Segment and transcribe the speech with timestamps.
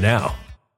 [0.00, 0.34] now.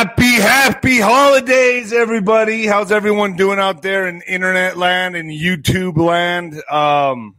[0.00, 2.64] Happy, happy holidays, everybody.
[2.64, 6.54] How's everyone doing out there in internet land and YouTube land?
[6.70, 7.36] Um,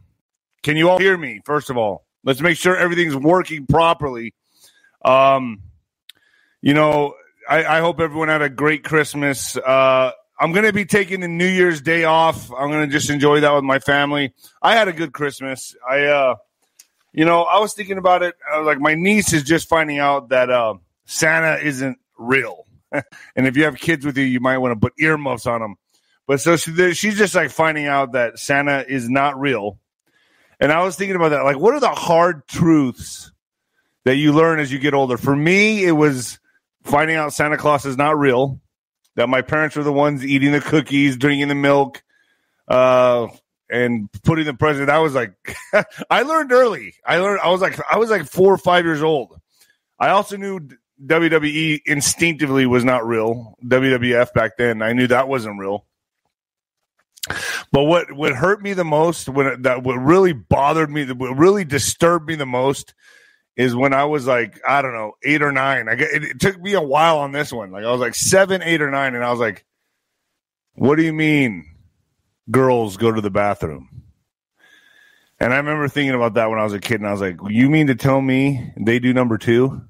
[0.62, 1.40] can you all hear me?
[1.44, 4.32] First of all, let's make sure everything's working properly.
[5.04, 5.62] Um,
[6.60, 7.14] you know,
[7.48, 9.56] I, I hope everyone had a great Christmas.
[9.56, 12.48] Uh, I'm going to be taking the New Year's Day off.
[12.52, 14.34] I'm going to just enjoy that with my family.
[14.62, 15.74] I had a good Christmas.
[15.90, 16.36] I, uh,
[17.12, 18.36] you know, I was thinking about it.
[18.54, 20.74] Uh, like my niece is just finding out that uh,
[21.06, 24.94] Santa isn't real, and if you have kids with you, you might want to put
[24.98, 25.76] earmuffs on them.
[26.26, 29.78] But so she, she's just like finding out that Santa is not real.
[30.60, 31.42] And I was thinking about that.
[31.42, 33.32] Like, what are the hard truths
[34.04, 35.16] that you learn as you get older?
[35.16, 36.38] For me, it was
[36.84, 38.60] finding out Santa Claus is not real,
[39.16, 42.02] that my parents were the ones eating the cookies, drinking the milk,
[42.68, 43.28] uh,
[43.68, 44.90] and putting the present.
[44.90, 45.34] I was like,
[46.10, 46.94] I learned early.
[47.04, 47.40] I learned.
[47.42, 49.40] I was like, I was like four or five years old.
[49.98, 50.60] I also knew
[51.04, 53.56] WWE instinctively was not real.
[53.64, 55.86] WWF back then, I knew that wasn't real.
[57.70, 61.64] But what what hurt me the most, when that what really bothered me, what really
[61.64, 62.94] disturbed me the most,
[63.56, 65.88] is when I was like, I don't know, eight or nine.
[65.88, 67.70] I get, it, it took me a while on this one.
[67.70, 69.64] Like I was like seven, eight or nine, and I was like,
[70.74, 71.64] "What do you mean,
[72.50, 74.02] girls go to the bathroom?"
[75.38, 77.36] And I remember thinking about that when I was a kid, and I was like,
[77.48, 79.82] "You mean to tell me they do number two?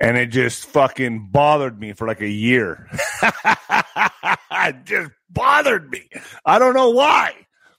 [0.00, 2.88] And it just fucking bothered me for like a year.
[3.22, 6.08] it just bothered me.
[6.44, 7.34] I don't know why,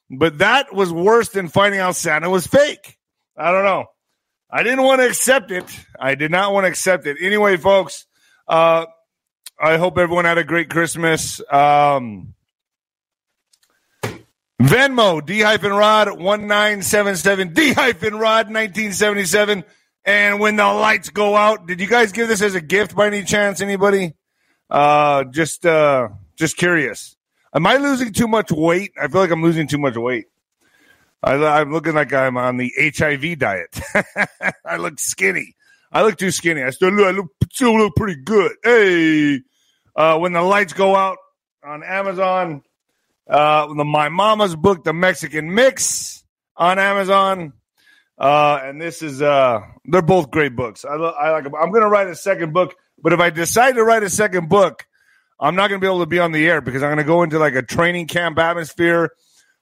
[0.09, 2.97] but that was worse than finding out Santa was fake.
[3.37, 3.85] I don't know.
[4.51, 5.65] I didn't want to accept it.
[5.99, 7.17] I did not want to accept it.
[7.21, 8.05] Anyway, folks,
[8.47, 8.85] uh,
[9.61, 11.39] I hope everyone had a great Christmas.
[11.51, 12.33] Um,
[14.61, 19.63] Venmo, D hyphen Rod 1977, D hyphen Rod 1977.
[20.05, 23.07] And when the lights go out, did you guys give this as a gift by
[23.07, 23.61] any chance?
[23.61, 24.13] Anybody?
[24.69, 27.15] Uh, just, uh, just curious.
[27.53, 28.91] Am I losing too much weight?
[28.99, 30.25] I feel like I'm losing too much weight.
[31.21, 33.79] I, am looking like I'm on the HIV diet.
[34.65, 35.55] I look skinny.
[35.91, 36.63] I look too skinny.
[36.63, 38.53] I still look, I look, still look pretty good.
[38.63, 39.41] Hey,
[39.95, 41.17] uh, when the lights go out
[41.63, 42.61] on Amazon,
[43.27, 46.23] uh, the My Mama's book, The Mexican Mix,
[46.55, 47.53] on Amazon.
[48.19, 50.83] Uh, and this is, uh, they're both great books.
[50.83, 51.55] I, I like them.
[51.55, 54.49] I'm going to write a second book, but if I decide to write a second
[54.49, 54.85] book,
[55.39, 57.05] I'm not going to be able to be on the air because I'm going to
[57.05, 59.11] go into like a training camp atmosphere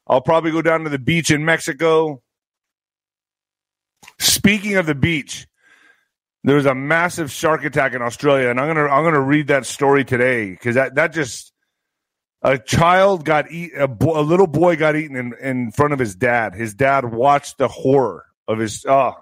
[0.07, 2.21] I'll probably go down to the beach in Mexico.
[4.19, 5.47] Speaking of the beach,
[6.43, 9.65] there was a massive shark attack in Australia, and I'm gonna I'm gonna read that
[9.65, 11.51] story today because that that just
[12.41, 15.99] a child got eat a, bo- a, little boy got eaten in, in front of
[15.99, 16.55] his dad.
[16.55, 19.13] His dad watched the horror of his oh,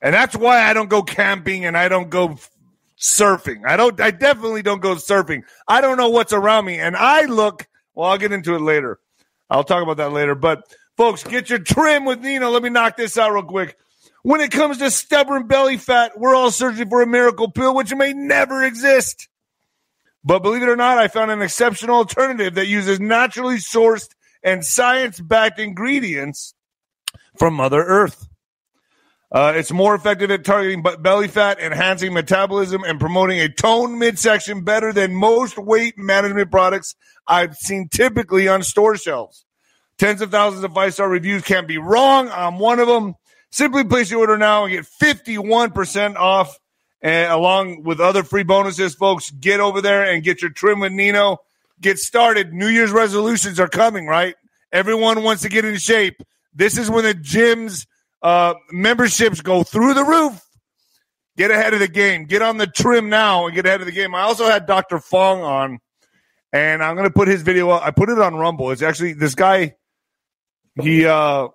[0.00, 2.38] and that's why I don't go camping and I don't go
[2.98, 3.66] surfing.
[3.66, 4.00] I don't.
[4.00, 5.42] I definitely don't go surfing.
[5.66, 7.66] I don't know what's around me, and I look.
[7.94, 8.98] Well, I'll get into it later.
[9.48, 10.34] I'll talk about that later.
[10.34, 10.64] But
[10.96, 12.50] folks, get your trim with Nino.
[12.50, 13.76] Let me knock this out real quick.
[14.22, 17.94] When it comes to stubborn belly fat, we're all searching for a miracle pill, which
[17.94, 19.28] may never exist.
[20.24, 24.08] But believe it or not, I found an exceptional alternative that uses naturally sourced
[24.42, 26.54] and science backed ingredients
[27.38, 28.28] from Mother Earth.
[29.32, 34.62] Uh, it's more effective at targeting belly fat, enhancing metabolism, and promoting a toned midsection
[34.62, 36.94] better than most weight management products
[37.26, 39.44] I've seen typically on store shelves.
[39.98, 42.28] Tens of thousands of five star reviews can't be wrong.
[42.28, 43.14] I'm one of them.
[43.50, 46.58] Simply place your order now and get 51% off,
[47.02, 49.30] and along with other free bonuses, folks.
[49.30, 51.38] Get over there and get your trim with Nino.
[51.80, 52.52] Get started.
[52.52, 54.36] New Year's resolutions are coming, right?
[54.72, 56.22] Everyone wants to get in shape.
[56.54, 57.86] This is when the gyms
[58.22, 60.40] uh, memberships go through the roof.
[61.36, 62.26] Get ahead of the game.
[62.26, 64.14] Get on the trim now and get ahead of the game.
[64.14, 65.00] I also had Dr.
[65.00, 65.80] Fong on,
[66.52, 67.82] and I'm going to put his video up.
[67.82, 68.70] I put it on Rumble.
[68.70, 69.74] It's actually this guy.
[70.80, 71.48] He uh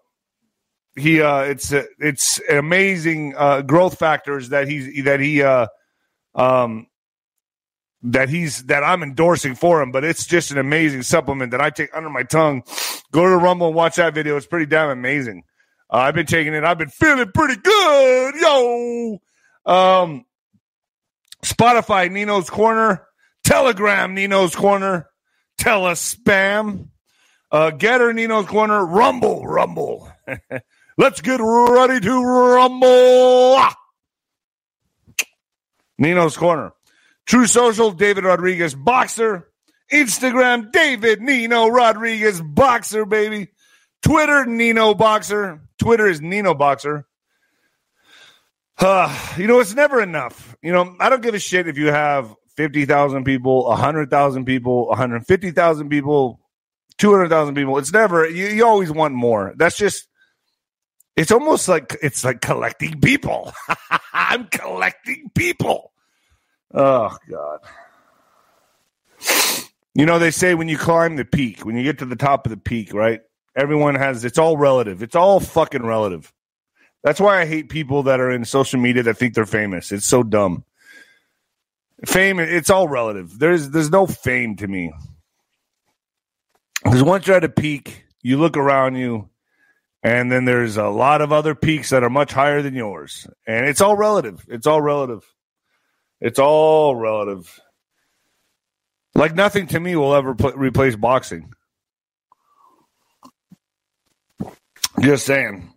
[0.95, 5.67] he uh it's it's amazing uh growth factors that he's that he uh
[6.35, 6.87] um
[8.03, 11.69] that he's that I'm endorsing for him, but it's just an amazing supplement that I
[11.69, 12.63] take under my tongue.
[13.11, 14.37] Go to the Rumble and watch that video.
[14.37, 15.43] It's pretty damn amazing.
[15.91, 16.63] Uh, I've been taking it.
[16.63, 19.19] I've been feeling pretty good, yo.
[19.65, 20.25] Um,
[21.43, 23.07] Spotify, Nino's Corner,
[23.43, 25.09] Telegram, Nino's Corner,
[25.59, 26.89] Telespam,
[27.51, 30.11] uh, GETTR, Nino's Corner, Rumble, Rumble.
[30.97, 33.57] Let's get ready to rumble.
[35.97, 36.73] Nino's Corner.
[37.25, 39.48] True Social, David Rodriguez, Boxer.
[39.91, 43.49] Instagram, David Nino Rodriguez, Boxer, baby.
[44.01, 45.61] Twitter, Nino Boxer.
[45.77, 47.05] Twitter is Nino Boxer.
[48.77, 50.55] Uh, you know, it's never enough.
[50.61, 55.89] You know, I don't give a shit if you have 50,000 people, 100,000 people, 150,000
[55.89, 56.39] people,
[56.97, 57.77] 200,000 people.
[57.77, 59.53] It's never, you, you always want more.
[59.57, 60.07] That's just,
[61.17, 63.53] it's almost like, it's like collecting people.
[64.13, 65.91] I'm collecting people.
[66.73, 67.59] Oh, God.
[69.99, 72.45] You know, they say when you climb the peak, when you get to the top
[72.45, 73.19] of the peak, right?
[73.53, 75.03] Everyone has, it's all relative.
[75.03, 76.31] It's all fucking relative.
[77.03, 79.91] That's why I hate people that are in social media that think they're famous.
[79.91, 80.63] It's so dumb.
[82.05, 83.39] Fame, it's all relative.
[83.39, 84.93] There's there's no fame to me.
[86.81, 89.27] Because once you're at a peak, you look around you,
[90.01, 93.27] and then there's a lot of other peaks that are much higher than yours.
[93.45, 94.45] And it's all relative.
[94.47, 95.25] It's all relative.
[96.21, 97.59] It's all relative.
[99.19, 101.53] Like nothing to me will ever replace boxing.
[105.01, 105.73] Just saying.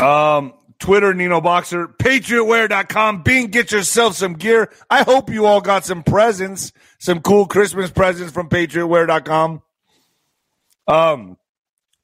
[0.00, 3.24] Um, Twitter, Nino Boxer, PatriotWear.com.
[3.24, 4.70] Bing, get yourself some gear.
[4.88, 9.62] I hope you all got some presents, some cool Christmas presents from PatriotWear.com.
[10.86, 11.36] Um,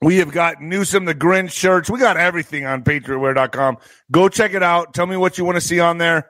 [0.01, 1.91] we have got Newsom the Grinch shirts.
[1.91, 3.79] We got everything on PatriotWear.com.
[4.11, 4.95] Go check it out.
[4.95, 6.29] Tell me what you want to see on there.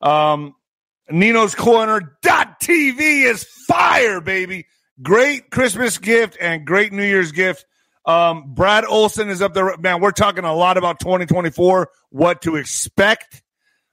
[0.00, 0.54] Um,
[1.10, 4.66] Nino's Corner.tv is fire, baby.
[5.02, 7.64] Great Christmas gift and great New Year's gift.
[8.04, 9.76] Um, Brad Olson is up there.
[9.78, 13.42] Man, we're talking a lot about 2024, what to expect.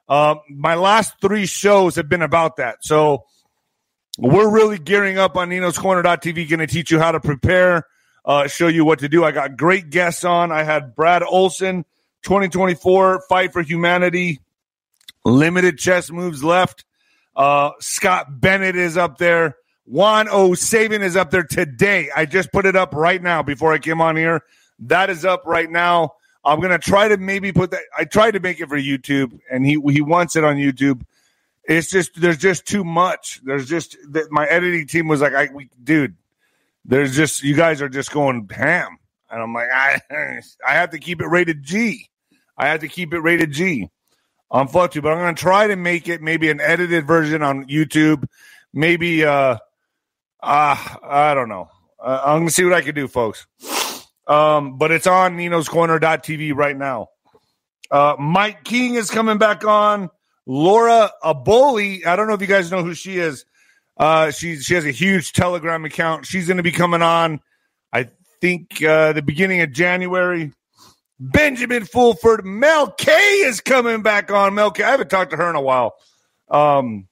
[0.07, 2.77] Uh, my last three shows have been about that.
[2.81, 3.25] So
[4.17, 7.83] we're really gearing up on Nino's Corner.tv, going to teach you how to prepare,
[8.23, 9.23] uh, show you what to do.
[9.23, 10.51] I got great guests on.
[10.51, 11.85] I had Brad Olson,
[12.23, 14.39] 2024 Fight for Humanity,
[15.23, 16.85] limited chess moves left.
[17.35, 19.57] Uh, Scott Bennett is up there.
[19.85, 20.51] Juan O.
[20.51, 22.09] Saban is up there today.
[22.15, 24.43] I just put it up right now before I came on here.
[24.79, 26.13] That is up right now.
[26.43, 27.81] I'm gonna try to maybe put that.
[27.97, 31.01] I tried to make it for YouTube, and he he wants it on YouTube.
[31.63, 33.41] It's just there's just too much.
[33.43, 36.15] There's just that my editing team was like, I we, dude,
[36.83, 38.97] there's just you guys are just going ham,
[39.29, 40.01] and I'm like, I
[40.67, 42.09] I have to keep it rated G.
[42.57, 43.89] I have to keep it rated G
[44.51, 48.25] on FluffTube, but I'm gonna try to make it maybe an edited version on YouTube.
[48.73, 49.57] Maybe uh
[50.41, 51.69] uh, I don't know.
[51.99, 53.47] Uh, I'm gonna see what I can do, folks.
[54.27, 57.07] Um, but it's on Nino's Corner.tv right now.
[57.89, 60.09] Uh, Mike King is coming back on.
[60.45, 63.45] Laura Aboli, I don't know if you guys know who she is.
[63.97, 66.25] Uh, she she has a huge Telegram account.
[66.25, 67.39] She's going to be coming on.
[67.91, 68.09] I
[68.41, 70.51] think uh, the beginning of January.
[71.19, 74.53] Benjamin Fulford, Mel K is coming back on.
[74.53, 75.95] Mel K, I haven't talked to her in a while.
[76.49, 77.07] Um,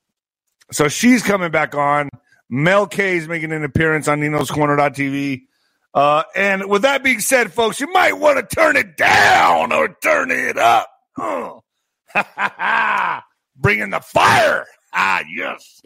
[0.72, 2.10] so she's coming back on.
[2.50, 5.44] Mel K is making an appearance on Nino's Corner.tv.
[5.94, 9.96] Uh, and with that being said, folks, you might want to turn it down or
[10.02, 10.90] turn it up.
[13.56, 14.66] Bringing the fire.
[14.92, 15.82] Ah, yes.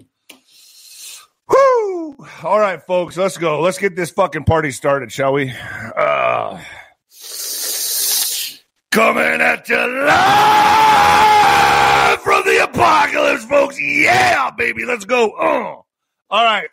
[1.50, 2.16] Whoo!
[2.44, 3.62] All right, folks, let's go.
[3.62, 5.54] Let's get this fucking party started, shall we?
[5.96, 6.62] Uh,
[8.98, 10.20] coming at you live
[12.22, 13.80] from the apocalypse, folks.
[13.80, 15.30] Yeah, baby, let's go.
[15.34, 15.84] Uh.
[16.32, 16.68] All right.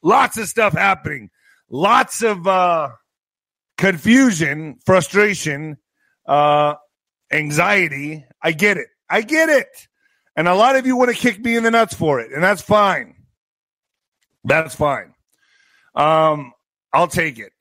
[0.00, 1.30] Lots of stuff happening.
[1.68, 2.90] Lots of uh,
[3.76, 5.78] confusion, frustration,
[6.24, 6.74] uh,
[7.32, 8.24] anxiety.
[8.40, 8.86] I get it.
[9.10, 9.88] I get it.
[10.36, 12.44] And a lot of you want to kick me in the nuts for it, and
[12.44, 13.16] that's fine.
[14.44, 15.14] That's fine.
[15.96, 16.52] Um,
[16.92, 17.52] I'll take it.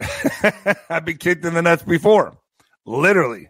[0.92, 2.38] I've been kicked in the nuts before,
[2.88, 3.50] literally.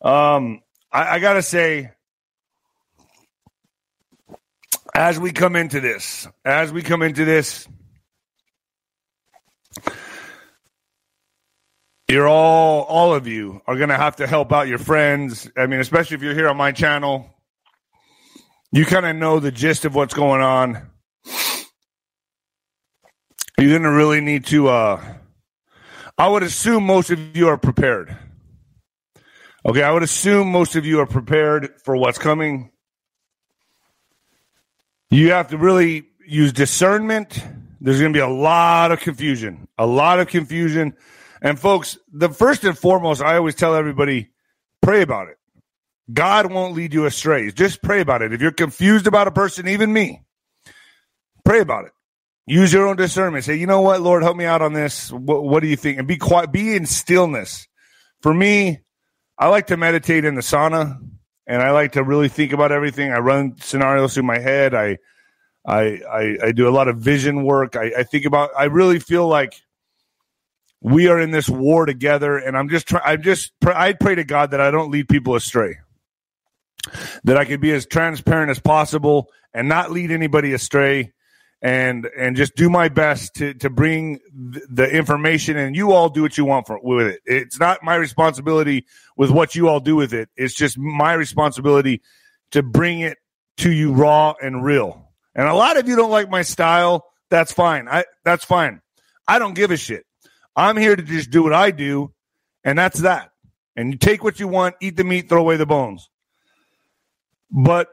[0.00, 1.90] Um, I, I gotta say,
[4.94, 7.66] as we come into this, as we come into this,
[12.08, 15.50] you're all, all of you are going to have to help out your friends.
[15.56, 17.26] I mean, especially if you're here on my channel,
[18.70, 20.90] you kind of know the gist of what's going on.
[23.58, 25.14] You're going to really need to, uh,
[26.18, 28.14] I would assume most of you are prepared.
[29.64, 32.72] Okay, I would assume most of you are prepared for what's coming.
[35.08, 37.40] You have to really use discernment.
[37.80, 40.94] There's going to be a lot of confusion, a lot of confusion.
[41.40, 44.30] And folks, the first and foremost, I always tell everybody,
[44.80, 45.36] pray about it.
[46.12, 47.50] God won't lead you astray.
[47.52, 48.32] Just pray about it.
[48.32, 50.22] If you're confused about a person, even me,
[51.44, 51.92] pray about it.
[52.46, 53.44] Use your own discernment.
[53.44, 55.12] Say, you know what, Lord, help me out on this.
[55.12, 55.98] What, what do you think?
[55.98, 56.50] And be quiet.
[56.50, 57.68] Be in stillness.
[58.22, 58.80] For me,
[59.42, 61.00] I like to meditate in the sauna,
[61.48, 63.10] and I like to really think about everything.
[63.10, 64.72] I run scenarios through my head.
[64.72, 64.98] I,
[65.66, 67.74] I, I, I do a lot of vision work.
[67.74, 68.50] I, I think about.
[68.56, 69.60] I really feel like
[70.80, 73.02] we are in this war together, and I'm just trying.
[73.04, 73.50] I'm just.
[73.66, 75.78] I pray to God that I don't lead people astray.
[77.24, 81.10] That I can be as transparent as possible and not lead anybody astray
[81.62, 86.20] and and just do my best to to bring the information and you all do
[86.20, 87.20] what you want for, with it.
[87.24, 88.84] It's not my responsibility
[89.16, 90.28] with what you all do with it.
[90.36, 92.02] It's just my responsibility
[92.50, 93.18] to bring it
[93.58, 95.08] to you raw and real.
[95.36, 97.06] And a lot of you don't like my style.
[97.30, 97.88] That's fine.
[97.88, 98.82] I that's fine.
[99.28, 100.04] I don't give a shit.
[100.56, 102.12] I'm here to just do what i do
[102.64, 103.30] and that's that.
[103.76, 106.10] And you take what you want eat the meat throw away the bones.
[107.52, 107.88] But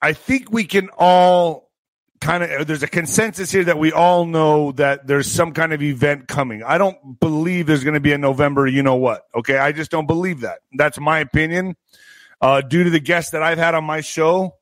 [0.00, 1.61] i think we can all
[2.22, 5.82] kind of there's a consensus here that we all know that there's some kind of
[5.82, 6.62] event coming.
[6.62, 9.24] I don't believe there's going to be a November, you know what?
[9.34, 10.60] Okay, I just don't believe that.
[10.72, 11.76] That's my opinion.
[12.40, 14.56] Uh, due to the guests that I've had on my show,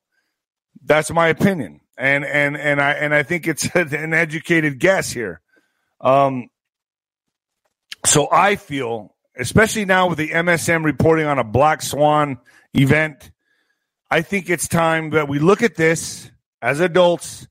[0.85, 5.41] that's my opinion, and and and I and I think it's an educated guess here.
[6.01, 6.49] Um,
[8.07, 12.39] so I feel, especially now with the MSM reporting on a black swan
[12.75, 13.31] event,
[14.11, 16.31] I think it's time that we look at this
[16.63, 17.47] as adults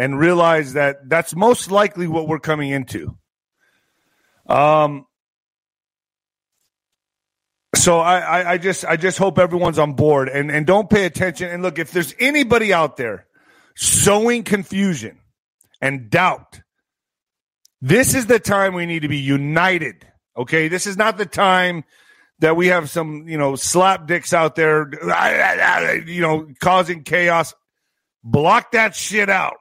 [0.00, 3.18] and realize that that's most likely what we're coming into.
[4.46, 5.04] Um,
[7.74, 11.04] so I, I, I, just I just hope everyone's on board and, and don't pay
[11.04, 11.50] attention.
[11.50, 13.26] And look, if there's anybody out there
[13.76, 15.18] sowing confusion
[15.82, 16.62] and doubt,
[17.82, 20.06] this is the time we need to be united.
[20.34, 21.84] Okay, this is not the time
[22.38, 24.90] that we have some you know slap dicks out there,
[26.06, 27.52] you know, causing chaos.
[28.24, 29.58] Block that shit out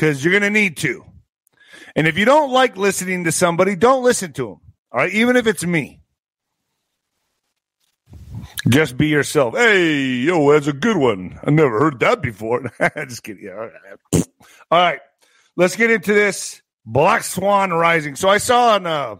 [0.00, 1.04] because you're going to need to.
[1.94, 4.60] And if you don't like listening to somebody, don't listen to them.
[4.92, 6.00] All right, even if it's me.
[8.66, 9.54] Just be yourself.
[9.54, 11.38] Hey, yo, that's a good one.
[11.44, 12.62] I never heard that before.
[12.96, 13.50] Just kidding.
[13.50, 13.70] All, right.
[14.70, 15.00] all right,
[15.56, 18.16] let's get into this Black Swan Rising.
[18.16, 19.16] So I saw on, uh,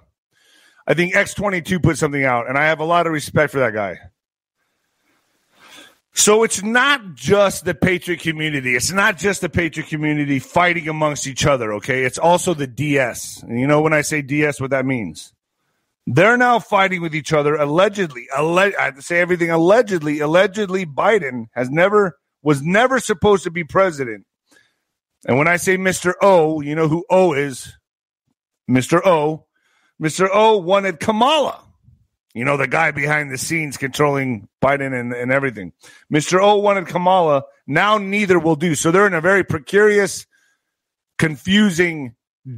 [0.87, 3.75] I think X22 put something out, and I have a lot of respect for that
[3.75, 3.99] guy.
[6.13, 8.75] So it's not just the Patriot community.
[8.75, 12.05] It's not just the Patriot community fighting amongst each other, okay?
[12.05, 13.43] It's also the DS.
[13.43, 15.33] And you know when I say DS, what that means?
[16.07, 18.27] They're now fighting with each other allegedly.
[18.37, 20.19] Alle- I have to say everything allegedly.
[20.19, 24.27] Allegedly, Biden has never was never supposed to be president.
[25.27, 26.15] And when I say Mr.
[26.23, 27.77] O, you know who O is?
[28.69, 29.01] Mr.
[29.05, 29.47] O.
[30.03, 30.29] Mr.
[30.33, 31.63] O wanted Kamala.
[32.35, 35.73] You know, the guy behind the scenes controlling Biden and, and everything.
[36.13, 36.41] Mr.
[36.41, 37.45] O wanted Kamala.
[37.67, 38.75] Now neither will do.
[38.75, 40.27] So they're in a very precarious,
[41.19, 42.15] confusing,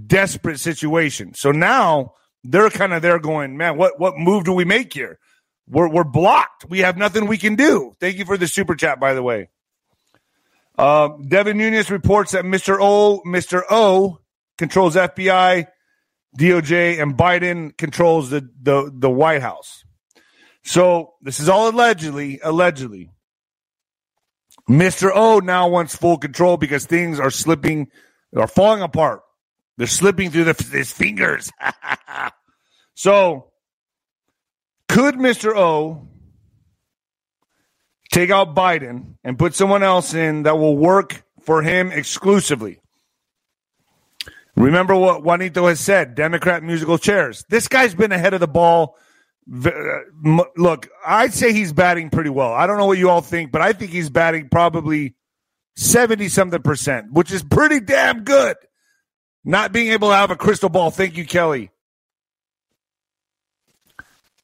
[0.07, 1.33] desperate situation.
[1.35, 5.19] So now they're kind of there going, man, what, what move do we make here?
[5.69, 6.69] We're, we're blocked.
[6.69, 7.97] We have nothing we can do.
[7.99, 9.49] Thank you for the super chat, by the way.
[10.77, 12.77] Uh, Devin Nunes reports that Mr.
[12.81, 13.63] O, Mr.
[13.71, 14.19] O
[14.59, 15.67] controls FBI
[16.39, 19.85] DOJ and Biden controls the, the, the White House.
[20.65, 23.11] So this is all allegedly, allegedly.
[24.69, 25.11] Mr.
[25.13, 27.89] O now wants full control because things are slipping,
[28.37, 29.23] are falling apart.
[29.77, 31.51] They're slipping through the, his fingers.
[32.95, 33.51] so
[34.89, 35.57] could Mr.
[35.57, 36.07] O
[38.13, 42.82] take out Biden and put someone else in that will work for him exclusively?
[44.57, 47.45] Remember what Juanito has said Democrat musical chairs.
[47.49, 48.97] This guy's been ahead of the ball.
[49.53, 49.71] Uh,
[50.57, 52.53] look, I'd say he's batting pretty well.
[52.53, 55.15] I don't know what you all think, but I think he's batting probably
[55.77, 58.57] 70 something percent, which is pretty damn good.
[59.45, 60.91] Not being able to have a crystal ball.
[60.91, 61.71] Thank you, Kelly.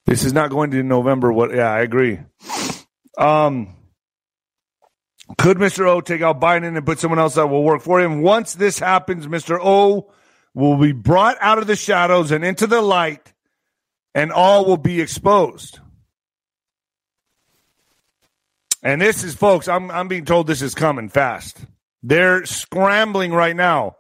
[0.07, 1.33] This is not going to November.
[1.33, 1.55] What?
[1.55, 2.19] Yeah, I agree.
[3.17, 3.77] Um,
[5.37, 5.87] could Mr.
[5.87, 8.23] O take out Biden and put someone else that will work for him?
[8.23, 9.59] Once this happens, Mr.
[9.61, 10.11] O
[10.55, 13.35] will be brought out of the shadows and into the light,
[14.15, 15.81] and all will be exposed.
[18.83, 21.59] And this is, folks, I'm, I'm being told this is coming fast.
[22.03, 23.97] They're scrambling right now.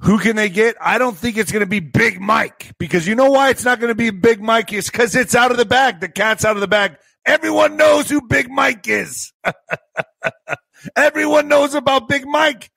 [0.00, 0.76] Who can they get?
[0.80, 3.78] I don't think it's going to be Big Mike because you know why it's not
[3.78, 4.72] going to be Big Mike?
[4.72, 6.00] It's because it's out of the bag.
[6.00, 6.96] The cat's out of the bag.
[7.24, 9.32] Everyone knows who Big Mike is.
[10.96, 12.70] Everyone knows about Big Mike.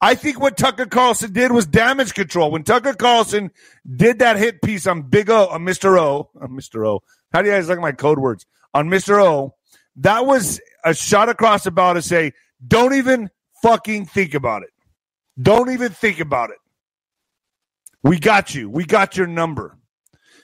[0.00, 2.50] I think what Tucker Carlson did was damage control.
[2.50, 3.52] When Tucker Carlson
[3.88, 5.96] did that hit piece on Big O, on Mr.
[5.96, 6.84] O, on Mr.
[6.86, 8.44] O, how do you guys like my code words?
[8.74, 9.22] On Mr.
[9.24, 9.54] O,
[9.96, 12.32] that was a shot across the bow to say,
[12.66, 13.30] don't even
[13.62, 14.70] fucking think about it.
[15.40, 16.58] Don't even think about it.
[18.02, 18.68] We got you.
[18.68, 19.78] We got your number.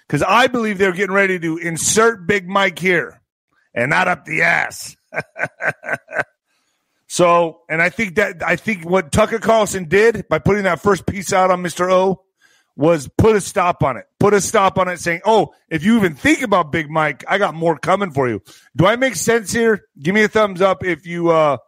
[0.08, 3.20] Because I believe they're getting ready to insert Big Mike here
[3.74, 4.96] and not up the ass.
[7.08, 11.06] so, and I think that I think what Tucker Carlson did by putting that first
[11.06, 11.92] piece out on Mr.
[11.92, 12.22] O
[12.74, 14.06] was put a stop on it.
[14.18, 17.36] Put a stop on it saying, "Oh, if you even think about Big Mike, I
[17.36, 18.40] got more coming for you."
[18.76, 19.84] Do I make sense here?
[20.00, 21.58] Give me a thumbs up if you uh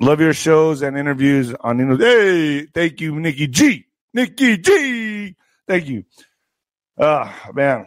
[0.00, 3.86] love your shows and interviews on Hey, thank you, Nikki G.
[4.12, 5.36] Nikki G.
[5.66, 6.04] Thank you.
[6.98, 7.86] Uh man.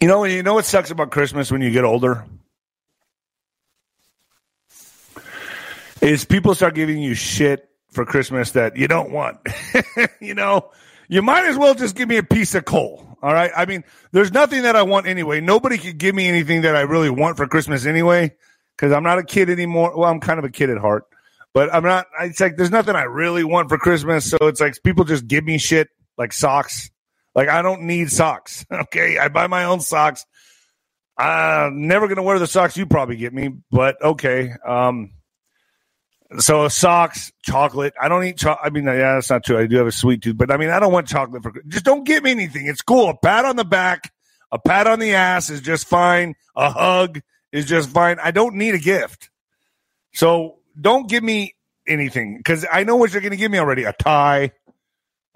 [0.00, 2.24] You know, you know what sucks about Christmas when you get older?
[6.00, 9.38] Is people start giving you shit for Christmas that you don't want.
[10.20, 10.70] you know,
[11.08, 13.04] you might as well just give me a piece of coal.
[13.22, 13.50] All right.
[13.56, 13.82] I mean,
[14.12, 15.40] there's nothing that I want anyway.
[15.40, 18.34] Nobody could give me anything that I really want for Christmas anyway,
[18.76, 19.96] because I'm not a kid anymore.
[19.96, 21.06] Well, I'm kind of a kid at heart,
[21.54, 22.06] but I'm not.
[22.20, 24.30] It's like there's nothing I really want for Christmas.
[24.30, 26.90] So it's like people just give me shit like socks.
[27.34, 28.64] Like I don't need socks.
[28.72, 30.24] Okay, I buy my own socks.
[31.16, 34.52] I'm never gonna wear the socks you probably get me, but okay.
[34.66, 35.12] Um,
[36.38, 37.94] so socks, chocolate.
[38.00, 38.66] I don't eat chocolate.
[38.66, 39.58] I mean, yeah, that's not true.
[39.58, 41.52] I do have a sweet tooth, but I mean, I don't want chocolate for.
[41.66, 42.66] Just don't give me anything.
[42.66, 43.08] It's cool.
[43.10, 44.12] A pat on the back,
[44.52, 46.34] a pat on the ass is just fine.
[46.54, 48.18] A hug is just fine.
[48.22, 49.30] I don't need a gift.
[50.12, 51.54] So don't give me
[51.86, 53.84] anything because I know what you're going to give me already.
[53.84, 54.52] A tie,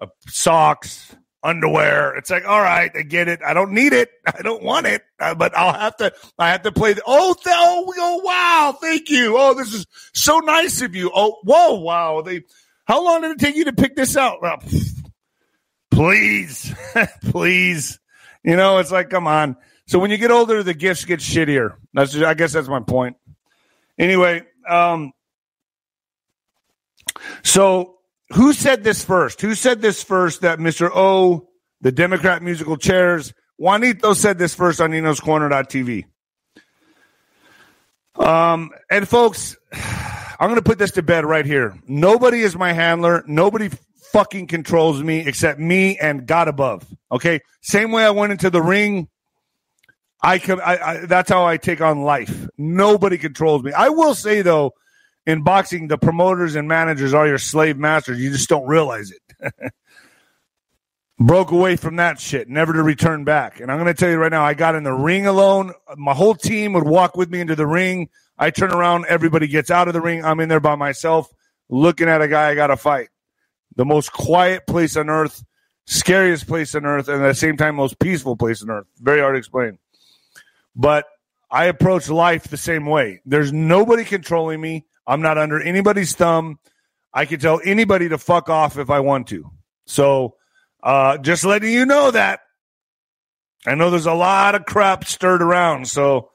[0.01, 2.15] a socks, underwear.
[2.17, 3.41] It's like, all right, I get it.
[3.45, 4.11] I don't need it.
[4.27, 6.13] I don't want it, uh, but I'll have to.
[6.39, 6.93] I have to play.
[6.93, 8.79] The, oh, oh, oh, wow!
[8.81, 9.37] Thank you.
[9.39, 11.11] Oh, this is so nice of you.
[11.15, 12.23] Oh, whoa, wow!
[12.23, 12.43] They.
[12.85, 14.39] How long did it take you to pick this out?
[15.91, 16.75] Please,
[17.31, 18.01] please.
[18.43, 19.59] You know, it's like, come on.
[19.87, 21.75] So when you get older, the gifts get shittier.
[21.93, 22.13] That's.
[22.13, 23.17] Just, I guess that's my point.
[23.99, 25.13] Anyway, um.
[27.43, 27.99] So
[28.31, 29.41] who said this first?
[29.41, 30.91] Who said this first that Mr.
[30.93, 31.49] O,
[31.81, 36.05] the Democrat musical chairs, Juanito said this first on Nino's Corner.tv.
[38.17, 41.79] Um, and folks, I'm going to put this to bed right here.
[41.87, 43.25] Nobody is my handler.
[43.27, 43.71] Nobody
[44.13, 46.87] fucking controls me except me and God above.
[47.11, 47.41] Okay.
[47.63, 49.09] Same way I went into the ring.
[50.23, 52.47] I can, I, I, that's how I take on life.
[52.57, 53.73] Nobody controls me.
[53.73, 54.73] I will say though,
[55.27, 58.21] in boxing, the promoters and managers are your slave masters.
[58.21, 59.73] You just don't realize it.
[61.19, 63.61] Broke away from that shit, never to return back.
[63.61, 65.73] And I'm going to tell you right now, I got in the ring alone.
[65.97, 68.09] My whole team would walk with me into the ring.
[68.37, 70.25] I turn around, everybody gets out of the ring.
[70.25, 71.31] I'm in there by myself,
[71.69, 73.09] looking at a guy I got to fight.
[73.77, 75.45] The most quiet place on earth,
[75.87, 78.87] scariest place on earth, and at the same time, most peaceful place on earth.
[78.99, 79.79] Very hard to explain.
[80.75, 81.07] But
[81.51, 83.21] I approach life the same way.
[83.25, 84.87] There's nobody controlling me.
[85.07, 86.59] I'm not under anybody's thumb.
[87.13, 89.51] I can tell anybody to fuck off if I want to.
[89.87, 90.37] So,
[90.83, 92.41] uh, just letting you know that.
[93.67, 96.31] I know there's a lot of crap stirred around, so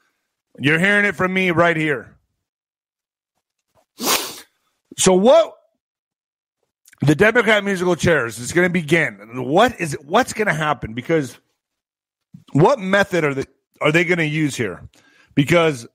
[0.58, 2.16] you're hearing it from me right here.
[4.96, 5.52] So, what
[7.00, 9.44] the Democrat musical chairs is going to begin?
[9.44, 10.94] What is what's going to happen?
[10.94, 11.38] Because
[12.52, 13.44] what method are they
[13.80, 14.88] are they going to use here?
[15.34, 15.86] Because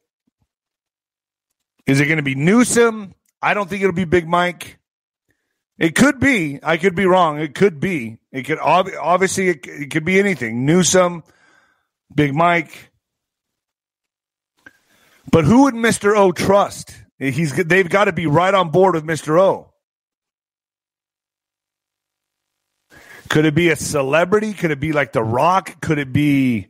[1.86, 3.14] is it going to be Newsom?
[3.42, 4.80] I don't think it'll be Big Mike.
[5.78, 6.60] It could be.
[6.64, 7.40] I could be wrong.
[7.40, 8.18] It could be.
[8.32, 10.66] It could obviously it, it could be anything.
[10.66, 11.24] Newsom,
[12.14, 12.92] Big Mike.
[15.32, 16.16] But who would Mr.
[16.16, 16.96] O trust?
[17.18, 19.40] He's they've got to be right on board with Mr.
[19.40, 19.74] O.
[23.30, 24.54] Could it be a celebrity?
[24.54, 25.82] Could it be like The Rock?
[25.82, 26.68] Could it be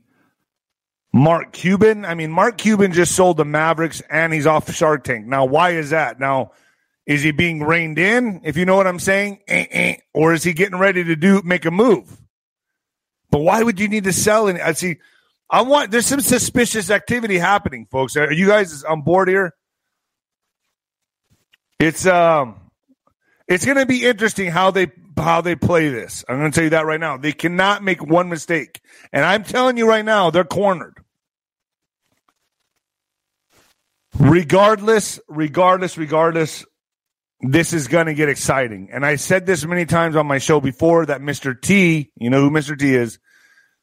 [1.14, 2.06] Mark Cuban.
[2.06, 5.28] I mean, Mark Cuban just sold the Mavericks and he's off Shark Tank.
[5.28, 6.20] Now, why is that?
[6.20, 6.52] Now,
[7.06, 9.42] is he being reined in, if you know what I'm saying?
[9.48, 9.96] Eh, eh.
[10.14, 12.20] Or is he getting ready to do make a move?
[13.30, 14.60] But why would you need to sell it?
[14.60, 14.98] I see.
[15.50, 18.16] I want there's some suspicious activity happening, folks.
[18.16, 19.54] Are you guys on board here?
[21.80, 22.62] It's um
[23.48, 26.24] it's going to be interesting how they how they play this.
[26.28, 27.18] I'm going to tell you that right now.
[27.18, 28.82] They cannot make one mistake.
[29.12, 31.03] And I'm telling you right now, they're cornered.
[34.20, 36.66] Regardless, regardless, regardless,
[37.42, 38.90] this is going to get exciting.
[38.92, 41.60] And I said this many times on my show before that Mr.
[41.60, 42.78] T, you know who Mr.
[42.78, 43.20] T is,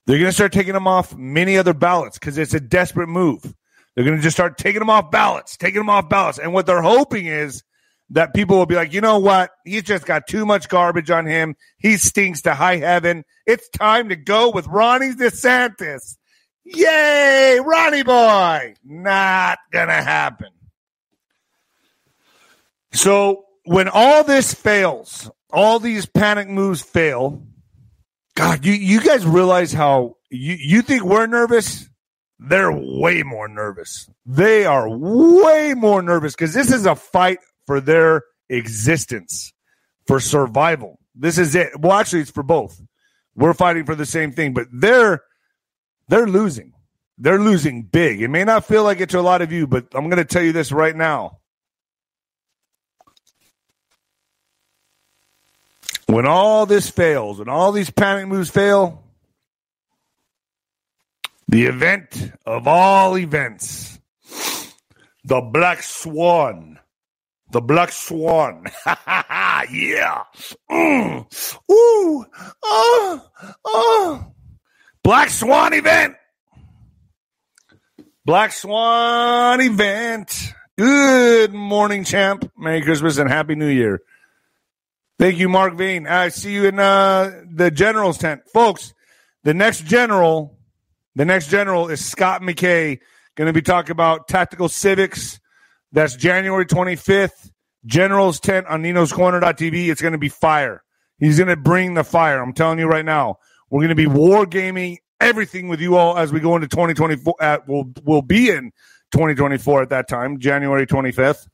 [0.07, 3.55] they're going to start taking him off many other ballots because it's a desperate move.
[3.95, 6.38] They're going to just start taking them off ballots, taking them off ballots.
[6.38, 7.62] And what they're hoping is
[8.11, 9.51] that people will be like, you know what?
[9.64, 11.55] He's just got too much garbage on him.
[11.79, 13.25] He stinks to high heaven.
[13.47, 16.16] It's time to go with Ronnie DeSantis.
[16.73, 18.75] Yay, Ronnie boy.
[18.85, 20.49] Not going to happen.
[22.93, 27.43] So when all this fails, all these panic moves fail,
[28.35, 31.89] God, you, you guys realize how you, you think we're nervous?
[32.39, 34.09] They're way more nervous.
[34.25, 39.53] They are way more nervous because this is a fight for their existence,
[40.07, 40.99] for survival.
[41.15, 41.79] This is it.
[41.79, 42.81] Well, actually, it's for both.
[43.35, 45.23] We're fighting for the same thing, but they're
[46.11, 46.75] they're losing.
[47.18, 48.20] They're losing big.
[48.20, 50.25] It may not feel like it to a lot of you, but I'm going to
[50.25, 51.38] tell you this right now.
[56.07, 59.05] When all this fails, when all these panic moves fail,
[61.46, 64.01] the event of all events,
[65.25, 66.81] the Black Swan,
[67.53, 68.64] the Black Swan.
[68.87, 70.25] yeah.
[70.68, 71.55] Mm.
[71.70, 72.27] Ooh.
[72.64, 73.23] Oh.
[73.64, 74.33] Oh.
[75.11, 76.14] Black Swan event.
[78.25, 80.55] Black Swan event.
[80.79, 82.49] Good morning, champ.
[82.57, 84.03] Merry Christmas and Happy New Year.
[85.18, 86.07] Thank you, Mark Vane.
[86.07, 88.42] I see you in uh, the general's tent.
[88.53, 88.94] Folks,
[89.42, 90.57] the next general,
[91.16, 93.01] the next general is Scott McKay,
[93.35, 95.40] going to be talking about tactical civics.
[95.90, 97.51] That's January 25th.
[97.85, 99.88] General's tent on ninoscorner.tv.
[99.88, 100.85] It's going to be fire.
[101.18, 102.40] He's going to bring the fire.
[102.40, 103.38] I'm telling you right now.
[103.71, 107.35] We're going to be war gaming everything with you all as we go into 2024.
[107.41, 108.73] At, uh, we'll, we'll be in
[109.13, 111.47] 2024 at that time, January 25th.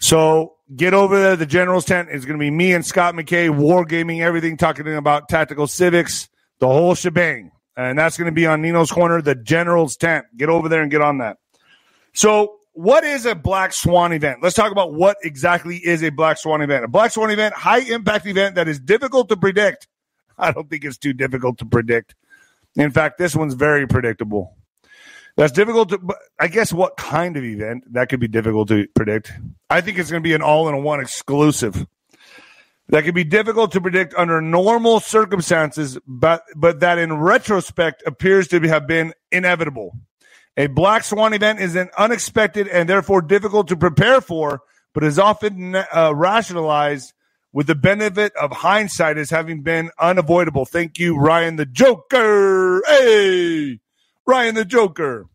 [0.00, 1.36] So get over there.
[1.36, 5.28] The General's tent is going to be me and Scott McKay, wargaming everything, talking about
[5.28, 7.52] tactical civics, the whole shebang.
[7.76, 10.26] And that's going to be on Nino's Corner, the General's tent.
[10.36, 11.38] Get over there and get on that.
[12.12, 14.40] So, what is a Black Swan event?
[14.42, 16.84] Let's talk about what exactly is a Black Swan event.
[16.84, 19.88] A Black Swan event, high impact event that is difficult to predict.
[20.38, 22.14] I don't think it's too difficult to predict.
[22.76, 24.56] In fact, this one's very predictable.
[25.36, 25.98] That's difficult to,
[26.38, 29.32] I guess, what kind of event that could be difficult to predict.
[29.68, 31.86] I think it's going to be an all in one exclusive.
[32.88, 38.46] That could be difficult to predict under normal circumstances, but, but that in retrospect appears
[38.48, 39.96] to have been inevitable.
[40.56, 44.60] A black swan event is an unexpected and therefore difficult to prepare for,
[44.92, 47.12] but is often uh, rationalized
[47.54, 50.66] with the benefit of hindsight as having been unavoidable.
[50.66, 52.82] Thank you, Ryan the Joker.
[52.86, 53.78] Hey!
[54.26, 55.26] Ryan the Joker.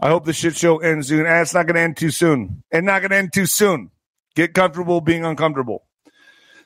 [0.00, 1.26] I hope the shit show ends soon.
[1.26, 2.64] And it's not going to end too soon.
[2.72, 3.90] And not going to end too soon.
[4.34, 5.84] Get comfortable being uncomfortable.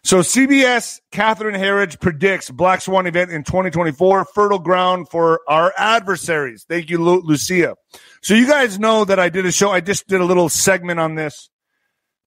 [0.04, 6.64] So CBS Catherine Herridge predicts Black Swan event in 2024, fertile ground for our adversaries.
[6.68, 7.74] Thank you, Lu- Lucia.
[8.22, 9.70] So you guys know that I did a show.
[9.70, 11.50] I just did a little segment on this,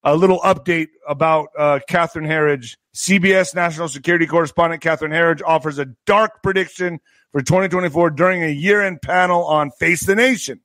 [0.04, 2.76] a little update about uh, Catherine Herridge.
[2.94, 9.00] CBS national security correspondent Catherine Herridge offers a dark prediction for 2024 during a year-end
[9.00, 10.60] panel on Face the Nation.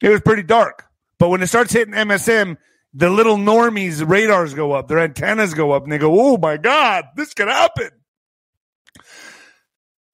[0.00, 0.84] It was pretty dark,
[1.18, 2.56] but when it starts hitting MSM,
[2.92, 6.56] the little normies' radars go up, their antennas go up, and they go, "Oh my
[6.56, 7.90] God, this could happen."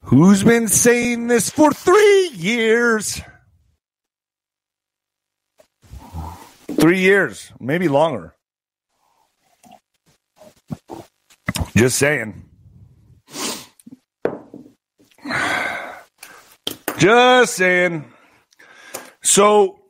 [0.04, 3.20] Who's been saying this for three years?
[6.80, 8.34] Three years, maybe longer.
[11.76, 12.42] Just saying.
[16.96, 18.10] Just saying.
[19.22, 19.80] So,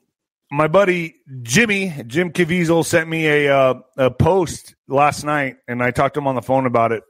[0.51, 5.93] my buddy Jimmy, Jim Caviezel, sent me a, uh, a post last night, and I
[5.93, 7.05] talked to him on the phone about it,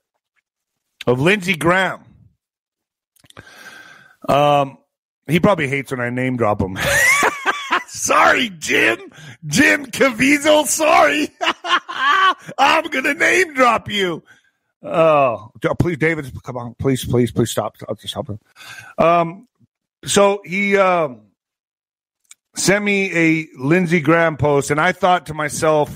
[1.07, 2.05] of Lindsey Graham.
[4.29, 4.77] Um,
[5.27, 6.79] he probably hates when I name drop him.
[8.11, 8.99] sorry, Jim.
[9.46, 11.29] Jim Caviezel, sorry.
[12.59, 14.25] I'm going to name drop you.
[14.83, 17.77] Oh, please, David, come on, please, please, please stop.
[17.88, 18.40] I'll just help him.
[18.99, 19.46] Um,
[20.05, 21.20] so he um,
[22.57, 25.94] sent me a Lindsey Graham post, and I thought to myself,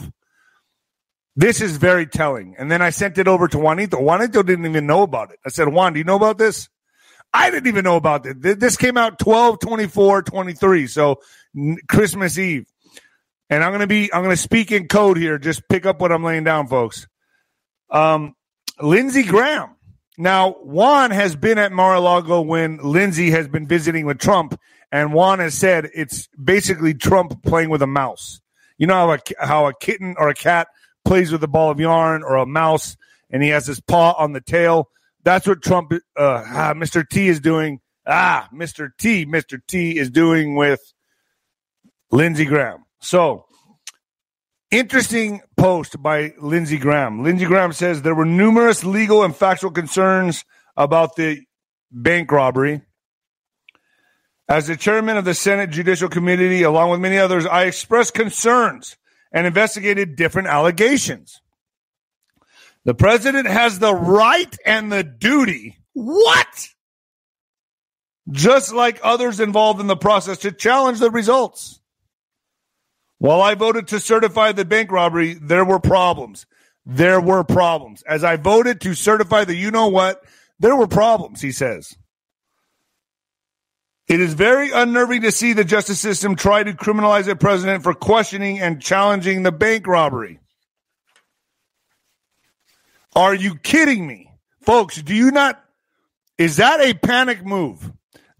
[1.35, 2.55] this is very telling.
[2.59, 4.01] And then I sent it over to Juanito.
[4.01, 5.41] Juanito didn't even know about it.
[5.45, 6.69] I said, Juan, do you know about this?
[7.33, 8.41] I didn't even know about it.
[8.41, 10.87] This came out 12, 24, 23.
[10.87, 11.21] So
[11.89, 12.67] Christmas Eve.
[13.51, 15.39] And I'm to be, I'm to speak in code here.
[15.39, 17.07] Just pick up what I'm laying down, folks.
[17.91, 18.35] Um,
[18.81, 19.77] Lindsey Graham.
[20.17, 24.59] Now, Juan has been at Mar-a-Lago when Lindsey has been visiting with Trump,
[24.93, 28.41] and Juan has said it's basically Trump playing with a mouse.
[28.79, 30.69] You know how a, how a kitten or a cat
[31.05, 32.97] plays with a ball of yarn or a mouse,
[33.31, 34.89] and he has his paw on the tail.
[35.25, 37.09] That's what Trump, uh, ah, Mr.
[37.09, 37.81] T is doing.
[38.07, 38.91] Ah, Mr.
[38.97, 39.59] T, Mr.
[39.67, 40.81] T is doing with
[42.15, 42.85] Lindsey Graham.
[43.01, 43.47] So,
[44.71, 47.25] interesting post by Lindsey Graham.
[47.25, 50.45] Lindsey Graham says there were numerous legal and factual concerns
[50.77, 51.41] about the
[51.91, 52.83] bank robbery.
[54.49, 58.97] As the chairman of the Senate Judicial Committee, along with many others, I expressed concerns
[59.33, 61.41] and investigated different allegations.
[62.85, 65.79] The president has the right and the duty.
[65.95, 66.69] What?
[68.31, 71.81] Just like others involved in the process to challenge the results.
[73.25, 76.45] While I voted to certify the bank robbery, there were problems.
[76.85, 78.03] There were problems.
[78.03, 80.23] As I voted to certify the you know what,
[80.59, 81.97] there were problems, he says.
[84.09, 87.95] It is very unnerving to see the justice system try to criminalize a president for
[87.95, 90.39] questioning and challenging the bank robbery.
[93.17, 94.33] Are you kidding me?
[94.67, 95.65] Folks, do you not
[96.37, 97.91] is that a panic move?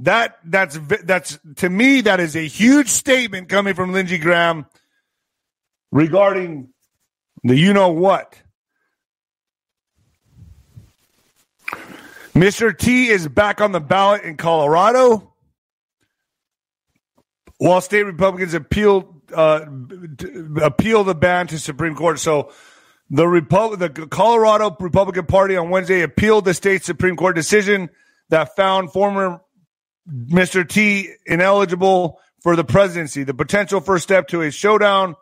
[0.01, 4.67] That that's that's to me that is a huge statement coming from Lindsey Graham
[5.93, 6.71] regarding
[7.45, 8.37] the you know what.
[12.35, 12.77] Mr.
[12.77, 15.33] T is back on the ballot in Colorado.
[17.59, 19.65] While state Republicans appealed uh,
[20.61, 22.53] appeal the ban to Supreme Court, so
[23.11, 27.91] the Repu- the Colorado Republican Party on Wednesday appealed the state Supreme Court decision
[28.31, 29.41] that found former
[30.09, 30.69] Mr.
[30.69, 33.25] T ineligible for the presidency.
[33.25, 35.17] The potential first step to a showdown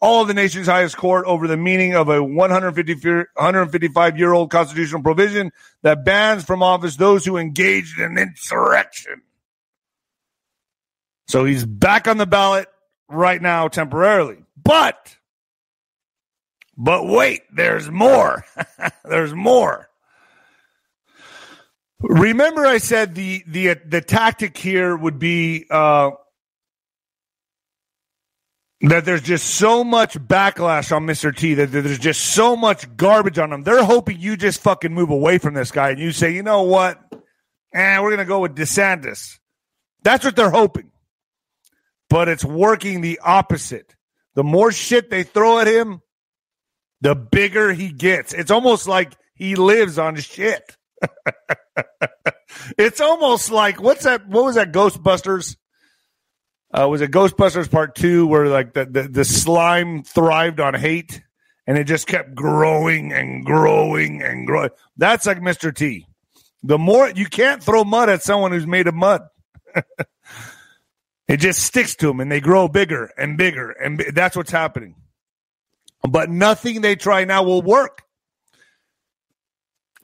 [0.00, 5.02] all of the nation's highest court over the meaning of a 155 year old constitutional
[5.02, 5.50] provision
[5.82, 9.22] that bans from office those who engaged in insurrection.
[11.26, 12.68] So he's back on the ballot
[13.08, 14.38] right now temporarily.
[14.62, 15.16] But,
[16.76, 18.44] but wait, there's more.
[19.04, 19.87] there's more.
[22.00, 26.10] Remember, I said the the the tactic here would be uh,
[28.82, 31.36] that there's just so much backlash on Mr.
[31.36, 33.64] T that there's just so much garbage on him.
[33.64, 36.62] They're hoping you just fucking move away from this guy and you say, you know
[36.62, 37.02] what?
[37.72, 39.38] And eh, we're gonna go with DeSantis.
[40.04, 40.92] That's what they're hoping.
[42.08, 43.96] But it's working the opposite.
[44.34, 46.00] The more shit they throw at him,
[47.00, 48.32] the bigger he gets.
[48.32, 50.77] It's almost like he lives on shit.
[52.78, 54.26] it's almost like what's that?
[54.28, 54.72] What was that?
[54.72, 55.56] Ghostbusters.
[56.72, 61.22] Uh, was it Ghostbusters Part Two, where like the, the the slime thrived on hate,
[61.66, 64.70] and it just kept growing and growing and growing.
[64.96, 65.74] That's like Mr.
[65.74, 66.06] T.
[66.62, 69.22] The more you can't throw mud at someone who's made of mud.
[71.28, 74.96] it just sticks to them, and they grow bigger and bigger, and that's what's happening.
[76.08, 78.02] But nothing they try now will work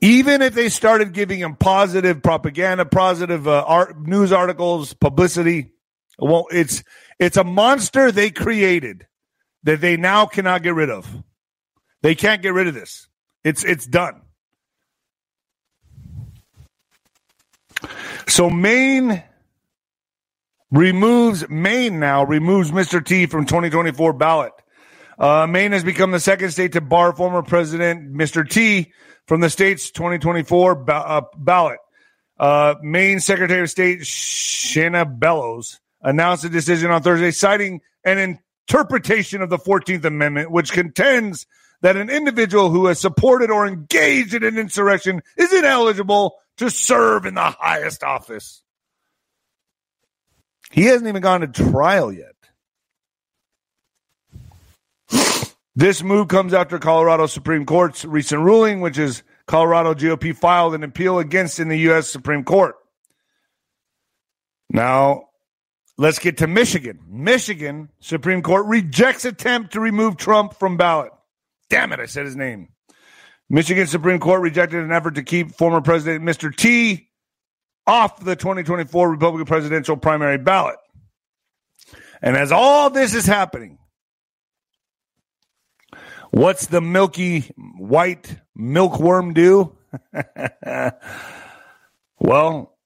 [0.01, 5.73] even if they started giving him positive propaganda, positive uh, art, news articles, publicity,
[6.19, 6.83] well, it's
[7.19, 9.07] it's a monster they created
[9.63, 11.09] that they now cannot get rid of.
[12.03, 13.09] They can't get rid of this.
[13.43, 14.23] It's it's done.
[18.27, 19.23] So Maine
[20.71, 23.05] removes Maine now removes Mr.
[23.05, 24.53] T from 2024 ballot.
[25.19, 28.49] Uh, Maine has become the second state to bar former President Mr.
[28.49, 28.93] T
[29.27, 31.79] from the state's 2024 ba- uh, ballot.
[32.39, 39.41] Uh, Maine Secretary of State Shenna Bellows announced a decision on Thursday citing an interpretation
[39.41, 41.47] of the 14th Amendment, which contends
[41.81, 47.27] that an individual who has supported or engaged in an insurrection is ineligible to serve
[47.27, 48.63] in the highest office.
[50.71, 52.34] He hasn't even gone to trial yet.
[55.77, 60.85] This move comes after Colorado Supreme Court's recent ruling, which is Colorado GOP filed an
[60.85, 62.09] appeal against in the U.S.
[62.09, 62.77] Supreme Court.
[64.71, 65.25] Now,
[65.99, 67.01] let's get to Michigan.
[67.09, 71.13] Michigan Supreme Court rejects attempt to remove Trump from ballot.
[71.71, 72.69] Damn it, I said his name.
[73.51, 76.55] Michigan Supreme Court rejected an effort to keep former President Mr.
[76.55, 77.09] T
[77.87, 80.77] off the 2024 Republican presidential primary ballot.
[82.23, 83.79] And as all this is happening,
[86.35, 87.43] What's the milky
[87.79, 89.77] white milkworm do?
[92.19, 92.77] well,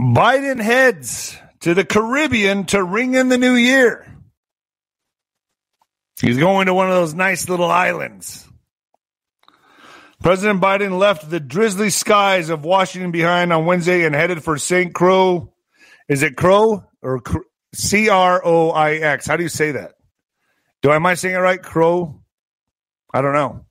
[0.00, 4.10] Biden heads to the Caribbean to ring in the new year.
[6.18, 8.48] He's going to one of those nice little islands.
[10.22, 14.94] President Biden left the drizzly skies of Washington behind on Wednesday and headed for St.
[14.94, 15.46] Croix.
[16.08, 17.22] Is it Crow or
[17.74, 19.26] C R O I X?
[19.26, 19.95] How do you say that?
[20.86, 21.60] Do I, am I saying it right?
[21.60, 22.22] Crow?
[23.12, 23.66] I don't know.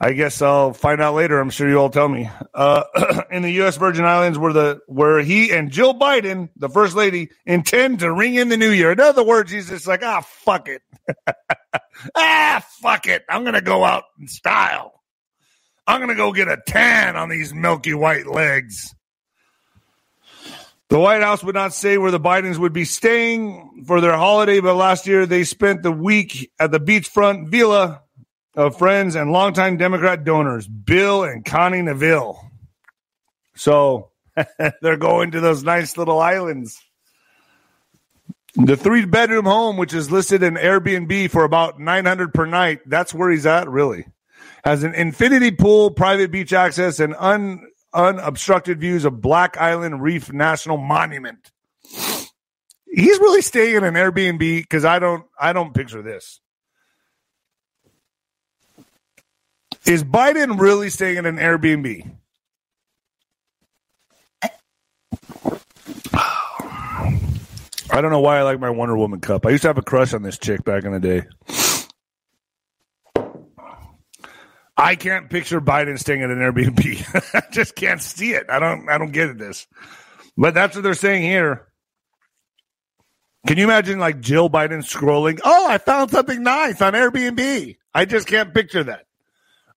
[0.00, 1.38] I guess I'll find out later.
[1.38, 2.30] I'm sure you all tell me.
[2.54, 2.84] Uh,
[3.30, 3.76] in the U.S.
[3.76, 8.36] Virgin Islands, where the where he and Jill Biden, the first lady, intend to ring
[8.36, 8.90] in the new year.
[8.90, 10.80] In other words, he's just like, ah, fuck it,
[12.16, 13.22] ah, fuck it.
[13.28, 15.02] I'm gonna go out in style.
[15.86, 18.94] I'm gonna go get a tan on these milky white legs.
[20.88, 24.60] The White House would not say where the Bidens would be staying for their holiday,
[24.60, 28.02] but last year they spent the week at the beachfront villa
[28.54, 32.40] of friends and longtime Democrat donors, Bill and Connie Neville.
[33.54, 34.12] So
[34.80, 36.82] they're going to those nice little islands.
[38.54, 43.12] The three bedroom home, which is listed in Airbnb for about 900 per night, that's
[43.12, 44.06] where he's at, really.
[44.64, 50.32] Has an infinity pool, private beach access, and un, unobstructed views of Buck Island Reef
[50.32, 51.50] National Monument.
[52.90, 56.40] He's really staying in an Airbnb because I don't I don't picture this.
[59.86, 62.10] Is Biden really staying in an Airbnb?
[67.90, 69.46] I don't know why I like my Wonder Woman cup.
[69.46, 71.22] I used to have a crush on this chick back in the day.
[74.78, 77.34] I can't picture Biden staying in an Airbnb.
[77.34, 78.46] I just can't see it.
[78.48, 79.66] I don't I don't get this.
[80.36, 81.66] But that's what they're saying here.
[83.48, 85.40] Can you imagine like Jill Biden scrolling?
[85.44, 87.76] Oh, I found something nice on Airbnb.
[87.92, 89.06] I just can't picture that.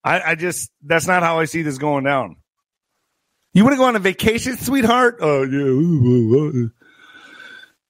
[0.03, 2.37] I, I just that's not how I see this going down.
[3.53, 5.17] You want to go on a vacation, sweetheart?
[5.19, 6.67] Oh yeah.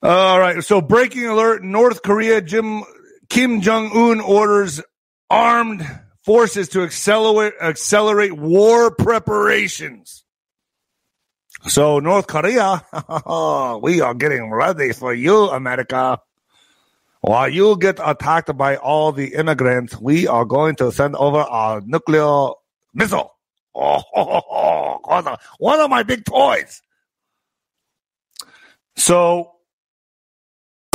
[0.02, 0.64] All right.
[0.64, 2.84] So breaking alert: North Korea, Jim
[3.28, 4.82] Kim Jong Un orders
[5.30, 5.86] armed
[6.24, 10.24] forces to accelerate accelerate war preparations.
[11.68, 12.84] So North Korea,
[13.82, 16.20] we are getting ready for you, America.
[17.22, 21.82] While you get attacked by all the immigrants, we are going to send over our
[21.82, 22.50] nuclear
[22.96, 23.36] missile.
[23.76, 24.98] Oh,
[25.60, 26.82] one of my big toys.
[28.96, 29.52] So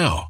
[0.00, 0.29] now.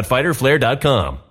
[0.03, 1.30] www.fighterflare.com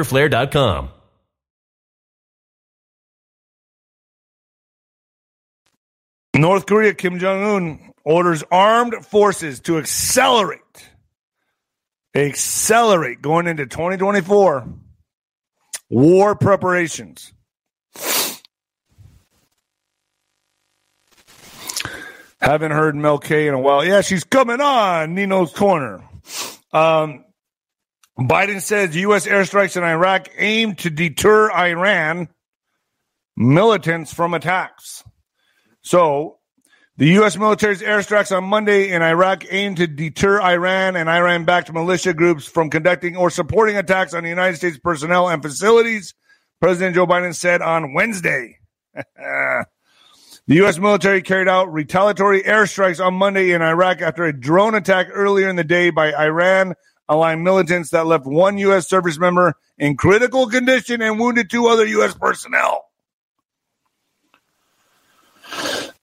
[6.35, 10.89] North Korea Kim Jong Un orders armed forces to accelerate,
[12.15, 14.67] accelerate going into 2024
[15.89, 17.33] war preparations.
[22.39, 23.85] Haven't heard Mel K in a while.
[23.85, 26.03] Yeah, she's coming on Nino's corner.
[26.73, 27.23] Um,
[28.19, 29.25] Biden says U.S.
[29.25, 32.27] airstrikes in Iraq aim to deter Iran
[33.37, 35.03] militants from attacks.
[35.81, 36.37] So,
[36.97, 37.37] the U.S.
[37.37, 42.45] military's airstrikes on Monday in Iraq aim to deter Iran and Iran backed militia groups
[42.45, 46.13] from conducting or supporting attacks on the United States personnel and facilities,
[46.59, 48.59] President Joe Biden said on Wednesday.
[50.47, 50.79] The U.S.
[50.79, 55.55] military carried out retaliatory airstrikes on Monday in Iraq after a drone attack earlier in
[55.55, 56.73] the day by Iran
[57.11, 58.87] aligned militants that left one U.S.
[58.87, 62.15] service member in critical condition and wounded two other U.S.
[62.15, 62.85] personnel.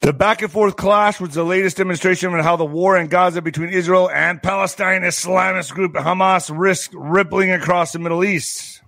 [0.00, 3.40] The back and forth clash was the latest demonstration of how the war in Gaza
[3.40, 8.82] between Israel and Palestine Islamist group Hamas risks rippling across the Middle East.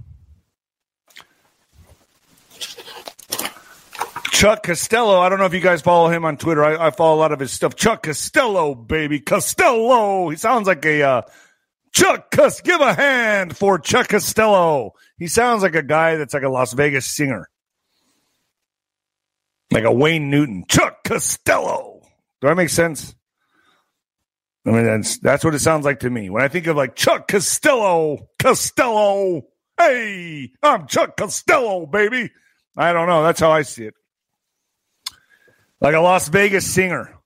[4.31, 5.21] Chuck Costello.
[5.21, 6.65] I don't know if you guys follow him on Twitter.
[6.65, 7.77] I, I follow a lot of his stuff.
[7.77, 9.21] Chuck Costello, baby.
[9.21, 10.29] Costello.
[10.29, 11.23] He sounds like a uh,
[11.93, 12.31] Chuck.
[12.31, 14.93] Cus- give a hand for Chuck Costello.
[15.19, 17.49] He sounds like a guy that's like a Las Vegas singer.
[19.71, 20.65] Like a Wayne Newton.
[20.69, 22.01] Chuck Costello.
[22.41, 23.15] Do that make sense?
[24.67, 26.31] I mean, that's, that's what it sounds like to me.
[26.31, 29.43] When I think of like Chuck Costello, Costello.
[29.79, 32.31] Hey, I'm Chuck Costello, baby.
[32.77, 33.23] I don't know.
[33.23, 33.95] That's how I see it
[35.81, 37.17] like a Las Vegas singer.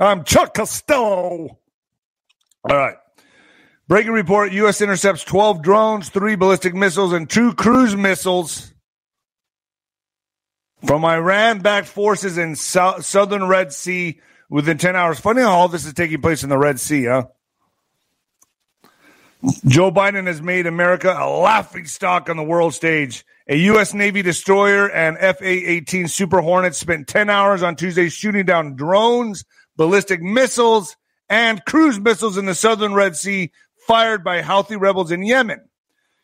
[0.00, 1.58] I'm Chuck Costello.
[2.64, 2.96] All right.
[3.92, 4.80] Breaking report U.S.
[4.80, 8.72] intercepts 12 drones, three ballistic missiles, and two cruise missiles
[10.86, 14.18] from Iran backed forces in so- southern Red Sea
[14.48, 15.20] within 10 hours.
[15.20, 17.26] Funny how all this is taking place in the Red Sea, huh?
[19.66, 23.26] Joe Biden has made America a laughing stock on the world stage.
[23.46, 23.92] A U.S.
[23.92, 29.44] Navy destroyer and FA 18 Super Hornets spent 10 hours on Tuesday shooting down drones,
[29.76, 30.96] ballistic missiles,
[31.28, 33.52] and cruise missiles in the southern Red Sea
[33.86, 35.60] fired by Houthi rebels in Yemen.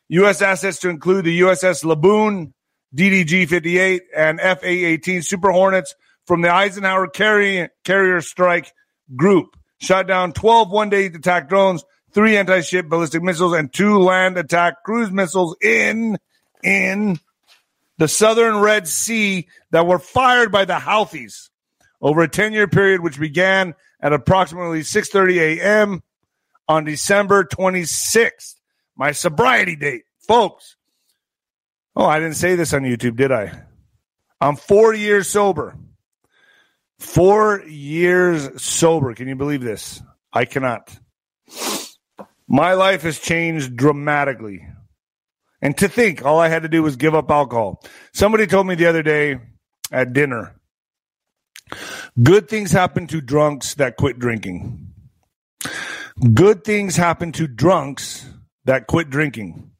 [0.08, 0.40] U.S.
[0.40, 2.52] assets to include the USS Laboon,
[2.94, 5.94] DDG 58, and FA 18 Super Hornets
[6.26, 8.72] from the Eisenhower carrier, carrier strike
[9.16, 13.98] group shot down 12 one day attack drones, three anti ship ballistic missiles, and two
[13.98, 16.18] land attack cruise missiles in
[16.62, 17.18] in
[17.98, 21.50] the southern Red Sea that were fired by the Houthis
[22.00, 26.02] over a 10 year period, which began at approximately 6.30 a.m.
[26.68, 28.54] on December 26th,
[28.96, 30.02] my sobriety date.
[30.20, 30.76] Folks,
[31.96, 33.62] oh, I didn't say this on YouTube, did I?
[34.40, 35.76] I'm four years sober.
[36.98, 39.14] Four years sober.
[39.14, 40.02] Can you believe this?
[40.32, 40.96] I cannot.
[42.46, 44.66] My life has changed dramatically.
[45.62, 47.82] And to think, all I had to do was give up alcohol.
[48.12, 49.40] Somebody told me the other day
[49.90, 50.58] at dinner
[52.22, 54.87] good things happen to drunks that quit drinking.
[56.34, 58.26] Good things happen to drunks
[58.64, 59.70] that quit drinking.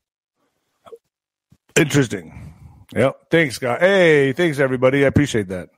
[1.77, 2.55] Interesting.
[2.95, 3.31] Yep.
[3.31, 3.81] Thanks, guys.
[3.81, 5.05] Hey, thanks, everybody.
[5.05, 5.71] I appreciate that.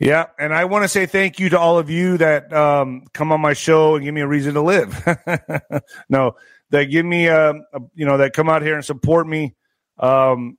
[0.00, 3.32] Yeah, and I want to say thank you to all of you that um, come
[3.32, 5.04] on my show and give me a reason to live.
[6.08, 6.36] no,
[6.70, 9.56] that give me a, a, you know that come out here and support me.
[9.98, 10.56] Um,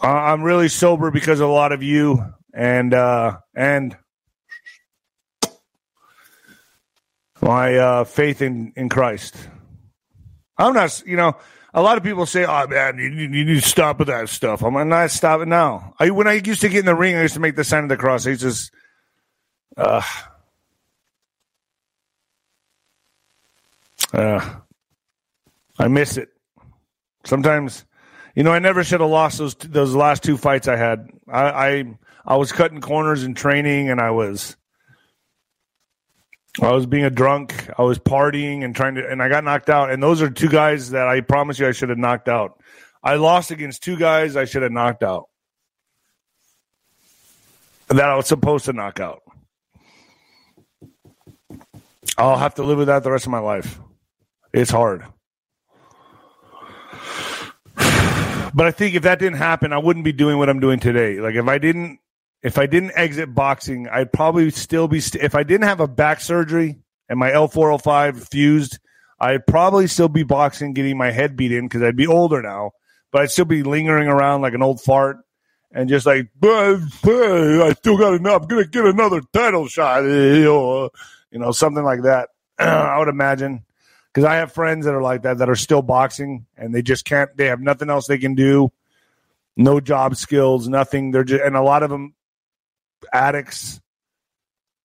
[0.00, 3.96] I'm really sober because of a lot of you and uh, and
[7.40, 9.36] my uh, faith in in Christ.
[10.56, 11.36] I'm not, you know,
[11.72, 14.62] a lot of people say, "Oh man, you, you need to stop with that stuff."
[14.62, 15.94] I'm not stopping now.
[15.98, 17.84] I when I used to get in the ring, I used to make the sign
[17.84, 18.26] of the cross.
[18.26, 18.72] I just,
[19.76, 20.02] uh,
[24.12, 24.54] uh,
[25.78, 26.30] I miss it.
[27.24, 27.84] Sometimes,
[28.34, 31.08] you know, I never should have lost those those last two fights I had.
[31.28, 31.84] I I,
[32.26, 34.56] I was cutting corners in training, and I was
[36.60, 37.70] I was being a drunk.
[37.78, 39.90] I was partying and trying to, and I got knocked out.
[39.90, 42.60] And those are two guys that I promise you I should have knocked out.
[43.02, 45.28] I lost against two guys I should have knocked out.
[47.88, 49.22] That I was supposed to knock out.
[52.18, 53.78] I'll have to live with that the rest of my life.
[54.52, 55.04] It's hard.
[58.54, 61.20] But I think if that didn't happen, I wouldn't be doing what I'm doing today.
[61.20, 62.00] Like if I didn't
[62.42, 65.88] if I didn't exit boxing, I'd probably still be st- if I didn't have a
[65.88, 66.78] back surgery
[67.08, 68.78] and my L405 fused,
[69.20, 72.72] I'd probably still be boxing getting my head beat in cuz I'd be older now,
[73.10, 75.18] but I'd still be lingering around like an old fart
[75.72, 78.42] and just like I still got enough.
[78.42, 80.90] I'm to get another title shot, eh, oh,
[81.30, 82.30] you know, something like that.
[82.58, 83.64] I would imagine
[84.12, 87.04] because I have friends that are like that that are still boxing and they just
[87.04, 87.36] can't.
[87.36, 88.72] They have nothing else they can do.
[89.56, 91.10] No job skills, nothing.
[91.10, 92.14] They're just and a lot of them
[93.12, 93.80] addicts.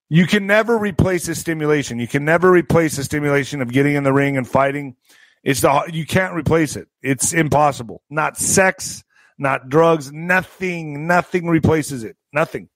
[0.08, 1.98] You can never replace the stimulation.
[1.98, 4.96] You can never replace the stimulation of getting in the ring and fighting.
[5.42, 6.88] It's the you can't replace it.
[7.02, 8.02] It's impossible.
[8.10, 9.04] Not sex,
[9.38, 12.16] not drugs, nothing, nothing replaces it.
[12.32, 12.68] Nothing.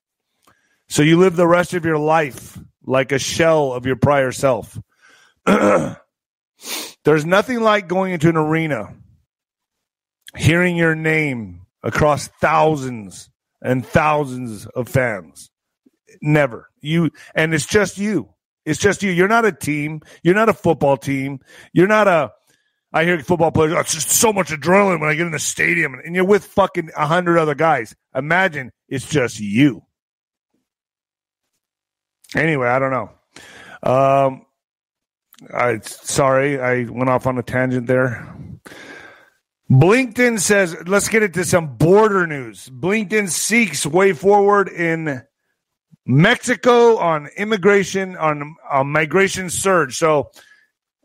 [0.87, 4.77] So you live the rest of your life like a shell of your prior self.
[5.45, 8.95] There's nothing like going into an arena,
[10.35, 13.29] hearing your name across thousands
[13.61, 15.49] and thousands of fans.
[16.21, 16.69] Never.
[16.81, 18.29] You and it's just you.
[18.65, 19.11] It's just you.
[19.11, 20.01] You're not a team.
[20.23, 21.39] You're not a football team.
[21.73, 22.31] You're not a
[22.91, 25.39] I hear football players, oh, it's just so much adrenaline when I get in the
[25.39, 27.95] stadium and you're with fucking a hundred other guys.
[28.15, 29.83] Imagine it's just you.
[32.35, 33.11] Anyway, I don't know.
[33.83, 34.45] Um,
[35.53, 38.27] I sorry, I went off on a tangent there.
[39.71, 42.69] Blinken says, let's get into some border news.
[42.69, 45.21] Blinken seeks way forward in
[46.07, 49.95] Mexico on immigration, on, on migration surge.
[49.95, 50.31] So,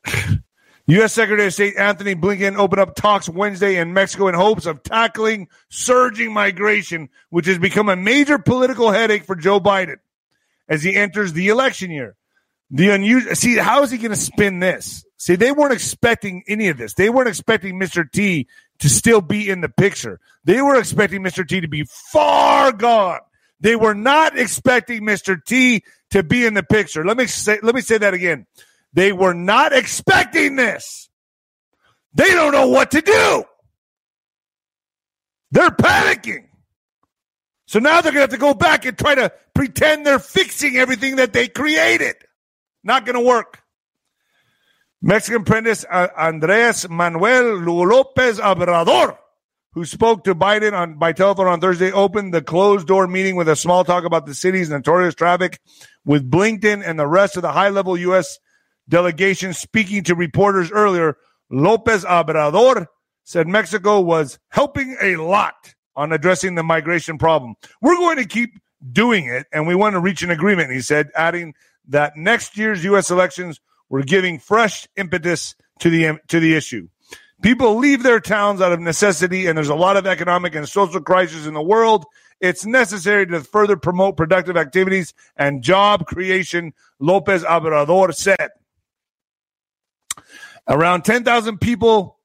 [0.86, 1.12] U.S.
[1.12, 5.48] Secretary of State Antony Blinken opened up talks Wednesday in Mexico in hopes of tackling
[5.68, 9.96] surging migration, which has become a major political headache for Joe Biden
[10.68, 12.16] as he enters the election year.
[12.70, 13.34] The unusual.
[13.34, 15.04] See, how is he going to spin this?
[15.24, 16.92] See, they weren't expecting any of this.
[16.92, 18.04] They weren't expecting Mr.
[18.12, 18.46] T
[18.80, 20.20] to still be in the picture.
[20.44, 21.48] They were expecting Mr.
[21.48, 23.20] T to be far gone.
[23.58, 25.42] They were not expecting Mr.
[25.42, 27.06] T to be in the picture.
[27.06, 28.44] Let me say, let me say that again.
[28.92, 31.08] They were not expecting this.
[32.12, 33.44] They don't know what to do.
[35.52, 36.48] They're panicking.
[37.66, 40.76] So now they're going to have to go back and try to pretend they're fixing
[40.76, 42.16] everything that they created.
[42.82, 43.63] Not going to work.
[45.04, 49.18] Mexican President uh, Andres Manuel Lopez Obrador,
[49.74, 53.46] who spoke to Biden on by telephone on Thursday, opened the closed door meeting with
[53.46, 55.60] a small talk about the city's notorious traffic
[56.06, 58.38] with Blinken and the rest of the high level U.S.
[58.88, 59.52] delegation.
[59.52, 61.18] Speaking to reporters earlier,
[61.50, 62.86] Lopez Obrador
[63.24, 67.56] said Mexico was helping a lot on addressing the migration problem.
[67.82, 68.58] We're going to keep
[68.90, 71.52] doing it, and we want to reach an agreement, he said, adding
[71.88, 73.10] that next year's U.S.
[73.10, 73.60] elections
[73.94, 76.88] were giving fresh impetus to the to the issue.
[77.42, 81.00] People leave their towns out of necessity, and there's a lot of economic and social
[81.00, 82.04] crisis in the world.
[82.40, 88.48] It's necessary to further promote productive activities and job creation, Lopez Obrador said.
[90.66, 92.18] Around 10,000 people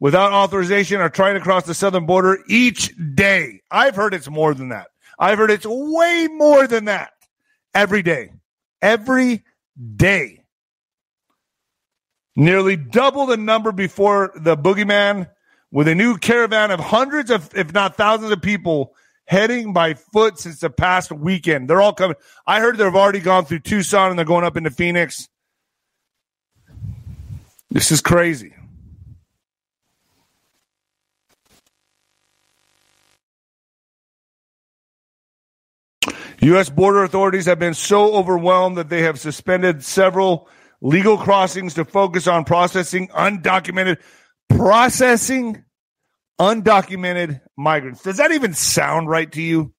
[0.00, 3.60] without authorization are trying to cross the southern border each day.
[3.70, 4.88] I've heard it's more than that.
[5.20, 7.12] I've heard it's way more than that
[7.74, 8.32] every day
[8.82, 9.44] every
[9.96, 10.41] day.
[12.34, 15.28] Nearly double the number before the boogeyman
[15.70, 18.94] with a new caravan of hundreds of, if not thousands of people
[19.26, 21.68] heading by foot since the past weekend.
[21.68, 22.16] They're all coming.
[22.46, 25.28] I heard they've already gone through Tucson and they're going up into Phoenix.
[27.70, 28.54] This is crazy.
[36.40, 36.68] U.S.
[36.68, 40.48] border authorities have been so overwhelmed that they have suspended several
[40.82, 43.98] legal crossings to focus on processing undocumented
[44.48, 45.64] processing
[46.38, 48.02] undocumented migrants.
[48.02, 49.72] Does that even sound right to you?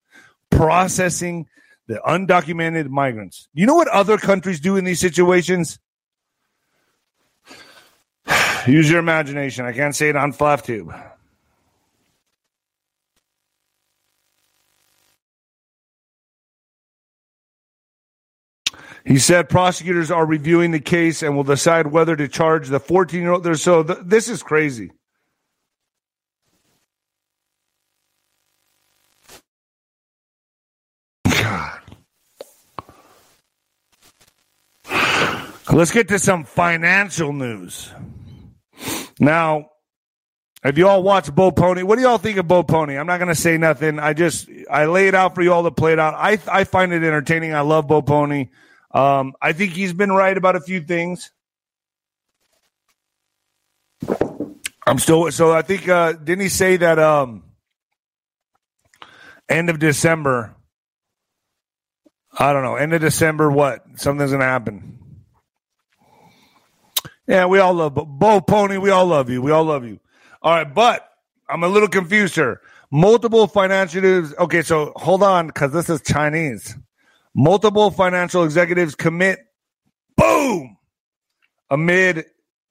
[0.50, 1.48] Processing
[1.88, 3.50] the undocumented migrants.
[3.54, 5.78] You know what other countries do in these situations?
[8.68, 9.66] Use your imagination.
[9.66, 10.64] I can't say it on Fluff
[19.06, 23.22] He said prosecutors are reviewing the case and will decide whether to charge the 14
[23.22, 23.60] year old.
[23.60, 24.92] So th- this is crazy.
[31.26, 31.82] God.
[35.72, 37.92] Let's get to some financial news.
[39.20, 39.70] Now,
[40.64, 42.98] if you all watch Bo Polny, what do y'all think of Bo Polny?
[42.98, 44.00] I'm not going to say nothing.
[44.00, 46.14] I just I lay it out for you all to play it out.
[46.16, 47.54] I I find it entertaining.
[47.54, 48.50] I love Bo Polny.
[48.94, 51.32] Um, I think he's been right about a few things.
[54.86, 55.52] I'm still so.
[55.52, 57.44] I think uh, didn't he say that um,
[59.50, 60.56] end of December?
[62.38, 62.76] I don't know.
[62.76, 63.84] End of December, what?
[63.96, 65.00] Something's gonna happen.
[67.28, 68.82] Yeah, we all love Bo, Polny.
[68.82, 69.42] We all love you.
[69.42, 70.00] We all love you.
[70.42, 71.10] All right, but
[71.48, 72.60] I'm a little confused here.
[72.92, 74.34] Multiple financial news.
[74.38, 76.76] okay, so hold on, because this is Chinese.
[77.36, 79.40] Multiple financial executives commit
[80.16, 80.78] boom
[81.70, 82.26] amid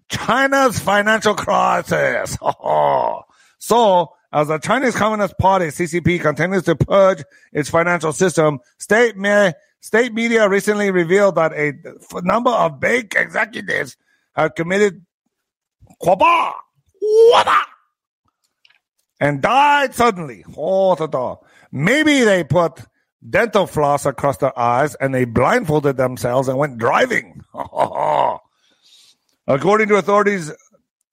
[0.08, 2.38] China's financial crisis.
[3.58, 9.52] so, as the Chinese Communist Party (CCP) continues to purge its financial system, state me-
[9.80, 11.72] state media recently revealed that a
[12.22, 13.96] number of big executives
[14.34, 15.04] have committed
[16.00, 16.52] quaba
[19.20, 20.44] and died suddenly.
[20.56, 21.40] Oh,
[21.70, 22.80] Maybe they put
[23.28, 27.42] dental floss across their eyes and they blindfolded themselves and went driving.
[29.46, 30.50] According to authorities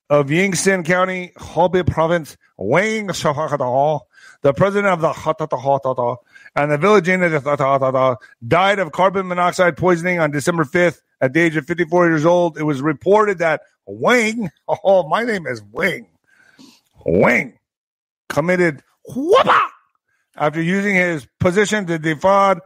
[0.09, 3.07] of Yingxin County, Hebei Province, Wang
[4.41, 6.17] the president of the
[6.55, 11.41] and the village in the died of carbon monoxide poisoning on December 5th at the
[11.41, 12.57] age of 54 years old.
[12.57, 14.49] It was reported that Wang,
[14.83, 16.07] oh, my name is Wang,
[17.05, 17.59] Wang
[18.29, 19.68] committed whoopah
[20.39, 22.61] after using his position to defraud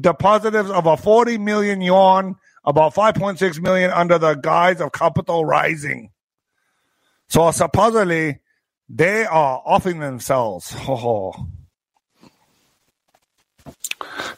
[0.00, 6.10] depositors of a 40 million yuan, about 5.6 million under the guise of capital rising.
[7.28, 8.40] So supposedly
[8.88, 10.74] they are offing themselves.
[10.88, 11.34] Oh.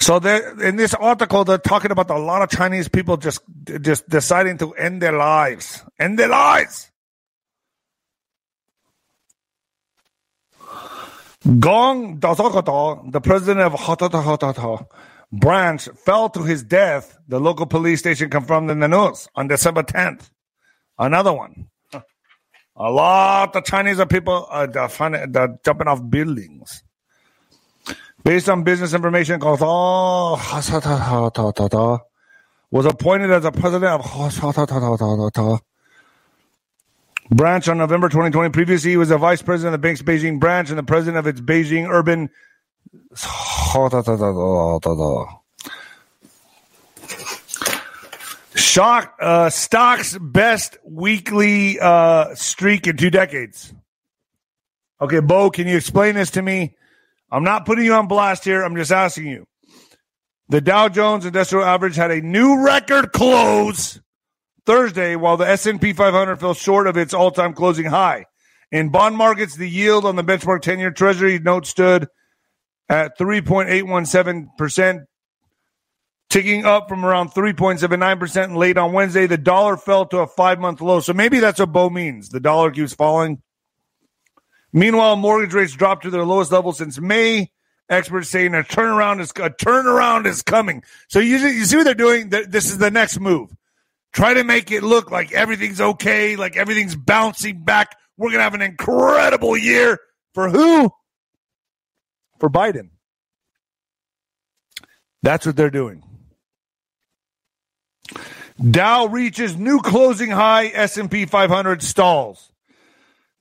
[0.00, 3.42] So in this article, they're talking about a lot of Chinese people just
[3.82, 6.90] just deciding to end their lives, end their lives.
[11.42, 14.86] Gong Dazokoto, the president of Hototohototo
[15.32, 19.82] branch, fell to his death, the local police station confirmed in the news on December
[19.82, 20.28] 10th.
[20.98, 21.68] Another one.
[22.76, 26.82] A lot of Chinese people are jumping off buildings.
[28.22, 29.62] Based on business information, was
[32.86, 34.02] appointed as the president of
[37.30, 38.50] branch on November 2020.
[38.50, 41.26] Previously, he was the vice president of the bank's Beijing branch and the president of
[41.26, 42.30] its Beijing urban.
[48.54, 53.72] Shock uh, stocks best weekly uh, streak in two decades.
[55.00, 56.76] Okay, Bo, can you explain this to me?
[57.30, 58.62] I'm not putting you on blast here.
[58.62, 59.46] I'm just asking you.
[60.48, 64.00] The Dow Jones Industrial Average had a new record close
[64.70, 68.26] Thursday, while the S&P 500 fell short of its all-time closing high.
[68.70, 72.06] In bond markets, the yield on the benchmark 10-year Treasury note stood
[72.88, 75.06] at 3.817%,
[76.28, 79.26] ticking up from around 3.79% late on Wednesday.
[79.26, 81.00] The dollar fell to a five-month low.
[81.00, 82.28] So maybe that's what Bo means.
[82.28, 83.42] The dollar keeps falling.
[84.72, 87.50] Meanwhile, mortgage rates dropped to their lowest level since May.
[87.88, 90.84] Experts saying a turnaround is a turnaround is coming.
[91.08, 92.28] So you, you see what they're doing?
[92.28, 93.50] This is the next move.
[94.12, 97.96] Try to make it look like everything's okay, like everything's bouncing back.
[98.16, 99.98] We're gonna have an incredible year
[100.34, 100.90] for who?
[102.38, 102.90] For Biden.
[105.22, 106.02] That's what they're doing.
[108.70, 110.66] Dow reaches new closing high.
[110.66, 112.50] S&P 500 stalls.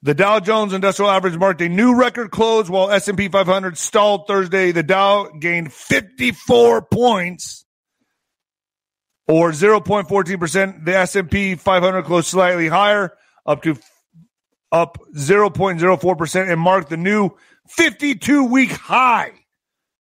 [0.02, 4.72] The Dow Jones Industrial Average marked a new record close while S&P 500 stalled Thursday.
[4.72, 7.66] The Dow gained 54 points
[9.30, 10.84] or 0.14%.
[10.84, 13.14] The S&P 500 closed slightly higher
[13.46, 13.78] up to
[14.72, 17.32] up 0.04% and marked the new
[17.70, 19.32] 52 week high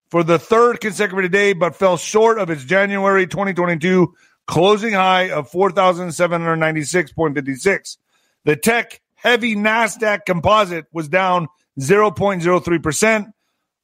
[0.09, 4.11] for the third consecutive day but fell short of its January 2022
[4.47, 7.97] closing high of 4796.56.
[8.45, 11.49] The tech heavy NASDAQ composite was down
[11.79, 13.31] 0.03%.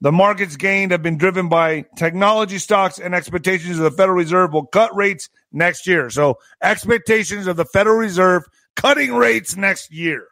[0.01, 4.51] The market's gained have been driven by technology stocks and expectations of the Federal Reserve
[4.51, 6.09] will cut rates next year.
[6.09, 8.43] So, expectations of the Federal Reserve
[8.75, 10.27] cutting rates next year.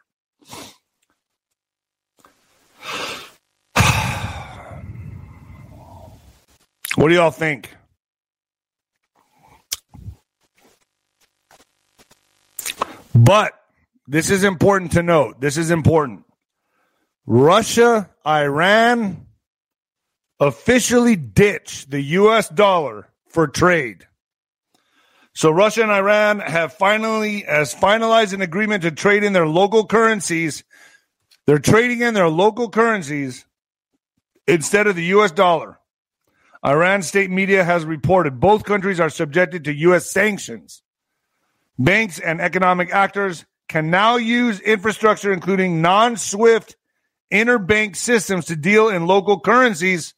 [6.96, 7.74] What do y'all think?
[13.12, 13.52] But
[14.06, 15.40] this is important to note.
[15.40, 16.24] This is important.
[17.26, 19.23] Russia, Iran
[20.40, 24.06] officially ditch the US dollar for trade.
[25.32, 29.86] So Russia and Iran have finally has finalized an agreement to trade in their local
[29.86, 30.62] currencies.
[31.46, 33.44] They're trading in their local currencies
[34.46, 35.80] instead of the US dollar.
[36.64, 40.82] Iran state media has reported both countries are subjected to US sanctions.
[41.78, 46.76] Banks and economic actors can now use infrastructure including non-SWIFT
[47.32, 50.14] interbank systems to deal in local currencies.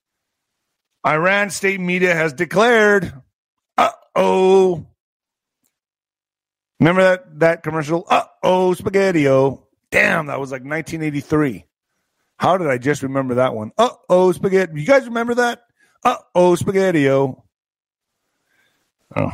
[1.06, 3.12] Iran state media has declared,
[3.78, 4.86] "Uh-oh,
[6.80, 8.04] Remember that that commercial?
[8.08, 9.66] Uh oh, spaghetti-o.
[9.90, 11.64] Damn, that was like 1983.
[12.38, 13.72] How did I just remember that one?
[13.78, 14.78] Uh oh, spaghetti.
[14.80, 15.62] You guys remember that?
[16.04, 17.42] Uh oh, spaghetti-o.
[19.16, 19.32] Oh.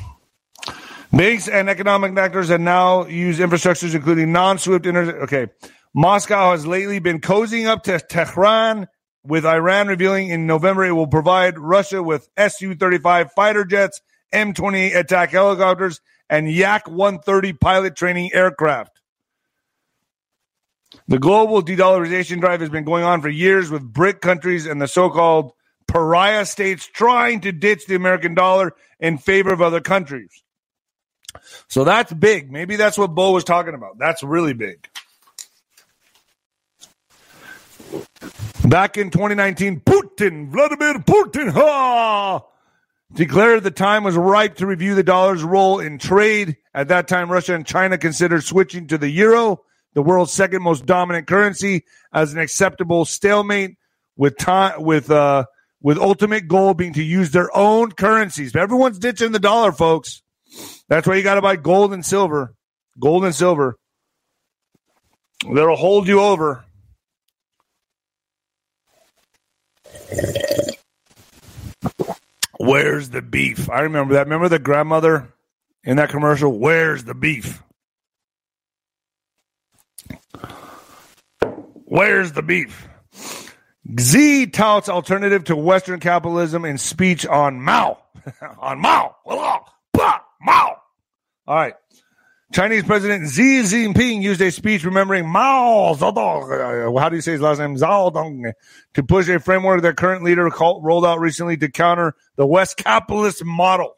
[1.12, 5.22] Banks and economic actors have now used infrastructures, including non-SWIFT inter.
[5.22, 5.48] Okay,
[5.94, 8.88] Moscow has lately been cozying up to Tehran,
[9.24, 14.00] with Iran revealing in November it will provide Russia with Su-35 fighter jets,
[14.32, 19.00] M-28 attack helicopters, and Yak 130 pilot training aircraft.
[21.08, 24.80] The global de dollarization drive has been going on for years with BRIC countries and
[24.80, 25.52] the so called
[25.86, 30.42] pariah states trying to ditch the American dollar in favor of other countries.
[31.68, 32.52] So that's big.
[32.52, 33.98] Maybe that's what Bo was talking about.
[33.98, 34.88] That's really big.
[38.64, 42.42] Back in 2019, Putin, Vladimir Putin, ha,
[43.12, 46.56] declared the time was ripe to review the dollar's role in trade.
[46.74, 49.62] At that time, Russia and China considered switching to the euro,
[49.94, 53.76] the world's second most dominant currency, as an acceptable stalemate.
[54.14, 55.46] With time, with uh,
[55.80, 58.52] with ultimate goal being to use their own currencies.
[58.52, 60.22] But everyone's ditching the dollar, folks.
[60.88, 62.54] That's why you got to buy gold and silver.
[63.00, 63.78] Gold and silver.
[65.42, 66.64] That'll hold you over.
[72.58, 73.68] Where's the beef?
[73.70, 74.26] I remember that.
[74.26, 75.32] Remember the grandmother
[75.84, 76.58] in that commercial?
[76.58, 77.62] Where's the beef?
[81.84, 82.88] Where's the beef?
[83.98, 87.98] Z touts alternative to Western capitalism in speech on Mao.
[88.58, 89.16] on Mao.
[89.26, 90.76] Mao.
[91.46, 91.74] All right.
[92.52, 96.94] Chinese President Xi Jinping used a speech remembering Mao Zedong.
[96.94, 97.76] Uh, how do you say his last name?
[97.76, 98.52] Zedong.
[98.94, 103.42] To push a framework that current leader rolled out recently to counter the West capitalist
[103.44, 103.96] model.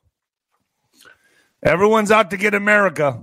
[1.65, 3.21] Everyone's out to get America.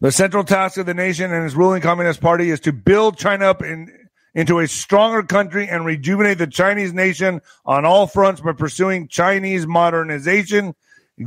[0.00, 3.46] The central task of the nation and its ruling Communist Party is to build China
[3.46, 3.88] up in,
[4.34, 9.66] into a stronger country and rejuvenate the Chinese nation on all fronts by pursuing Chinese
[9.66, 10.74] modernization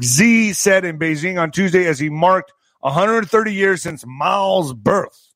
[0.01, 5.33] Xi said in Beijing on Tuesday as he marked 130 years since Mao's birth.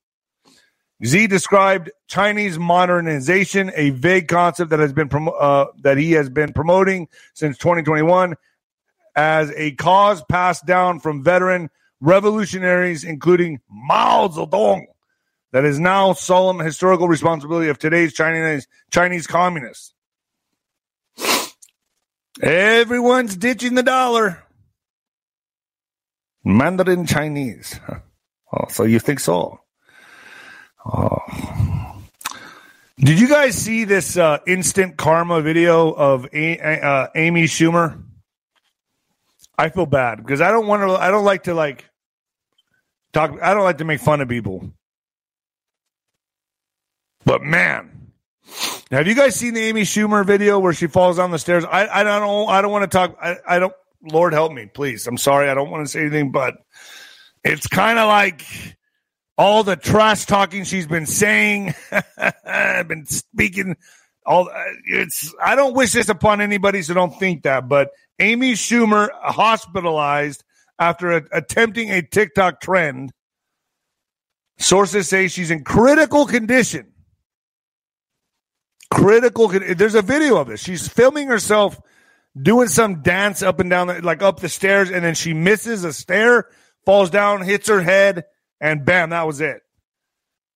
[1.03, 6.53] Xi described Chinese modernization, a vague concept that has been uh, that he has been
[6.53, 8.35] promoting since 2021,
[9.15, 11.69] as a cause passed down from veteran
[12.01, 14.85] revolutionaries, including Mao Zedong,
[15.51, 19.93] that is now solemn historical responsibility of today's Chinese Chinese communists.
[22.41, 24.43] Everyone's ditching the dollar.
[26.47, 27.79] Mandarin Chinese.
[28.49, 29.59] Oh, so you think so?
[30.85, 31.19] Oh.
[32.97, 38.01] Did you guys see this uh, instant karma video of a- uh, Amy Schumer?
[39.57, 40.95] I feel bad because I don't want to.
[40.95, 41.89] I don't like to like
[43.11, 43.37] talk.
[43.41, 44.71] I don't like to make fun of people.
[47.25, 48.13] But man,
[48.91, 51.65] have you guys seen the Amy Schumer video where she falls down the stairs?
[51.65, 52.49] I, I don't.
[52.49, 53.17] I don't want to talk.
[53.21, 53.73] I, I don't.
[54.11, 55.07] Lord help me, please.
[55.07, 55.49] I'm sorry.
[55.49, 56.55] I don't want to say anything, but
[57.43, 58.45] it's kind of like
[59.37, 61.73] all the trash talking she's been saying.
[62.45, 63.75] I've been speaking
[64.27, 64.49] all
[64.85, 67.67] it's I don't wish this upon anybody, so don't think that.
[67.69, 70.43] But Amy Schumer hospitalized
[70.77, 73.13] after a, attempting a TikTok trend.
[74.59, 76.91] Sources say she's in critical condition.
[78.91, 79.47] Critical.
[79.47, 80.61] There's a video of this.
[80.61, 81.79] She's filming herself
[82.41, 85.93] doing some dance up and down, like up the stairs, and then she misses a
[85.93, 86.49] stair,
[86.85, 88.25] falls down, hits her head,
[88.59, 89.61] and bam, that was it.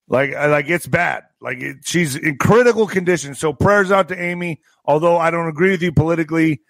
[0.07, 1.23] Like, like it's bad.
[1.39, 3.33] Like it, she's in critical condition.
[3.33, 4.61] So prayers out to Amy.
[4.83, 6.61] Although I don't agree with you politically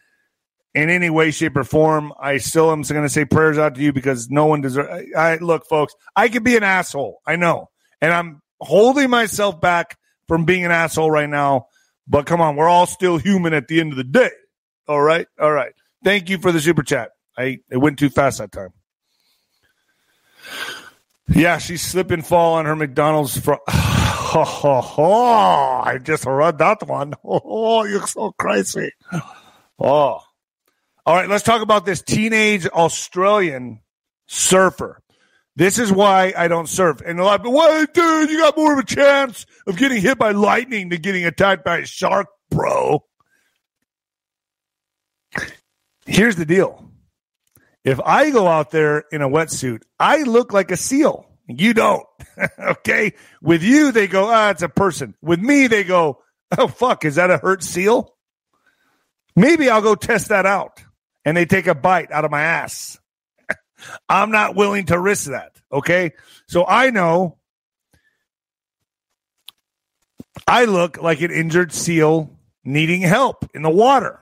[0.74, 3.82] in any way, shape, or form, I still am going to say prayers out to
[3.82, 4.90] you because no one deserves.
[5.16, 5.94] I, I look, folks.
[6.16, 7.22] I could be an asshole.
[7.26, 7.70] I know,
[8.02, 9.98] and I'm holding myself back
[10.28, 11.68] from being an asshole right now.
[12.08, 14.32] But come on, we're all still human at the end of the day.
[14.92, 15.26] All right.
[15.40, 15.72] All right.
[16.04, 17.12] Thank you for the super chat.
[17.38, 18.74] I it went too fast that time.
[21.30, 23.62] Yeah, she slip and fall on her McDonald's front.
[24.34, 27.14] Oh, oh, oh, I just read that one.
[27.24, 28.92] Oh, you're so crazy.
[29.80, 30.20] Oh.
[31.06, 33.80] All right, let's talk about this teenage Australian
[34.28, 35.02] surfer.
[35.56, 37.02] This is why I don't surf.
[37.04, 40.20] And a lot of well, dude, you got more of a chance of getting hit
[40.20, 43.04] by lightning than getting attacked by a shark, bro.
[46.12, 46.92] Here's the deal.
[47.86, 51.26] If I go out there in a wetsuit, I look like a seal.
[51.48, 52.06] You don't.
[52.60, 53.14] okay.
[53.42, 55.16] With you, they go, ah, it's a person.
[55.22, 56.22] With me, they go,
[56.58, 58.14] oh, fuck, is that a hurt seal?
[59.38, 60.84] Maybe I'll go test that out.
[61.24, 63.00] And they take a bite out of my ass.
[64.10, 65.54] I'm not willing to risk that.
[65.72, 66.12] Okay.
[66.46, 67.38] So I know
[70.46, 74.22] I look like an injured seal needing help in the water.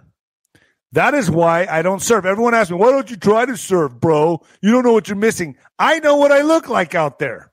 [0.93, 2.25] That is why I don't surf.
[2.25, 4.41] Everyone asks me, why don't you try to surf, bro?
[4.61, 5.55] You don't know what you're missing.
[5.77, 7.51] I know what I look like out there.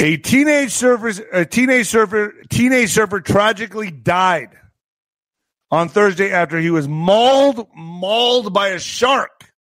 [0.00, 4.50] A teenage surfer, a teenage surfer, teenage surfer tragically died
[5.70, 9.52] on Thursday after he was mauled, mauled by a shark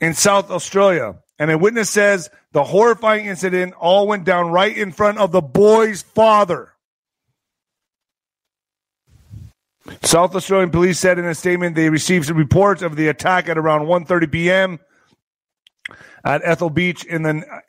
[0.00, 1.16] in South Australia.
[1.38, 5.42] And a witness says the horrifying incident all went down right in front of the
[5.42, 6.72] boy's father.
[10.02, 13.86] South Australian police said in a statement they received reports of the attack at around
[13.86, 14.80] 1.30 p.m.
[16.24, 17.62] at Ethel Beach in the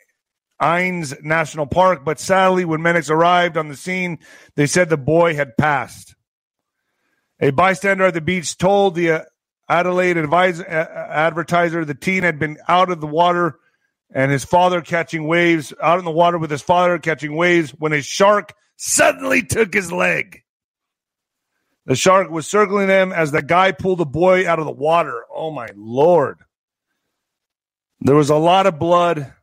[0.62, 4.20] Innes National Park, but sadly, when medics arrived on the scene,
[4.56, 6.16] they said the boy had passed.
[7.40, 9.22] A bystander at the beach told the uh,
[9.70, 13.60] Adelaide advisor, uh, advertiser the teen had been out of the water
[14.12, 17.94] and his father catching waves, out in the water with his father catching waves when
[17.94, 20.44] a shark suddenly took his leg.
[21.88, 25.24] The shark was circling them as the guy pulled the boy out of the water.
[25.34, 26.38] Oh my lord.
[28.02, 29.34] There was a lot of blood.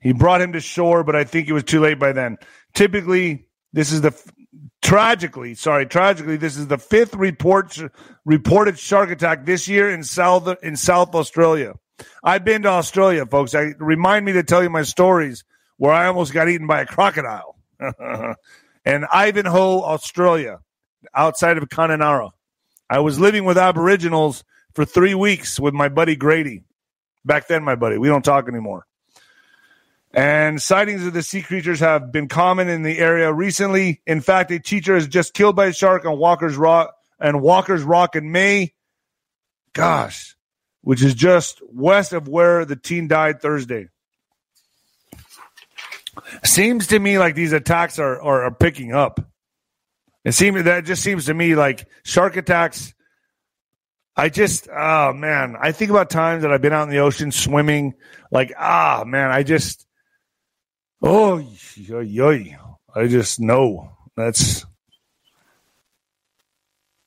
[0.00, 2.38] He brought him to shore, but I think it was too late by then.
[2.74, 4.14] Typically, this is the
[4.82, 7.76] tragically, sorry, tragically, this is the fifth report
[8.24, 11.74] reported shark attack this year in South in South Australia.
[12.22, 13.56] I've been to Australia, folks.
[13.56, 15.42] I remind me to tell you my stories
[15.76, 17.56] where I almost got eaten by a crocodile.
[18.84, 20.60] and Ivanhoe, Australia
[21.14, 22.30] outside of Kununurra.
[22.90, 24.44] I was living with Aboriginals
[24.74, 26.62] for three weeks with my buddy Grady.
[27.24, 27.98] Back then, my buddy.
[27.98, 28.86] We don't talk anymore.
[30.12, 34.00] And sightings of the sea creatures have been common in the area recently.
[34.06, 37.82] In fact, a teacher is just killed by a shark on Walker's Rock and Walker's
[37.82, 38.72] Rock in May.
[39.74, 40.34] Gosh,
[40.80, 43.88] which is just west of where the teen died Thursday.
[46.42, 49.20] Seems to me like these attacks are, are, are picking up.
[50.24, 52.94] It seems that just seems to me like shark attacks.
[54.16, 57.30] I just, oh man, I think about times that I've been out in the ocean
[57.30, 57.94] swimming.
[58.32, 59.86] Like, ah man, I just,
[61.02, 61.38] oh,
[61.76, 62.56] yoy, yoy.
[62.94, 64.66] I just know that's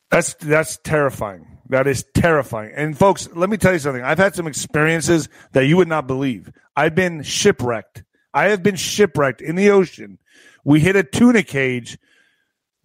[0.09, 1.59] that's that's terrifying.
[1.69, 2.73] That is terrifying.
[2.75, 4.03] And folks, let me tell you something.
[4.03, 6.51] I've had some experiences that you would not believe.
[6.75, 8.03] I've been shipwrecked.
[8.33, 10.17] I have been shipwrecked in the ocean.
[10.63, 11.97] We hit a tuna cage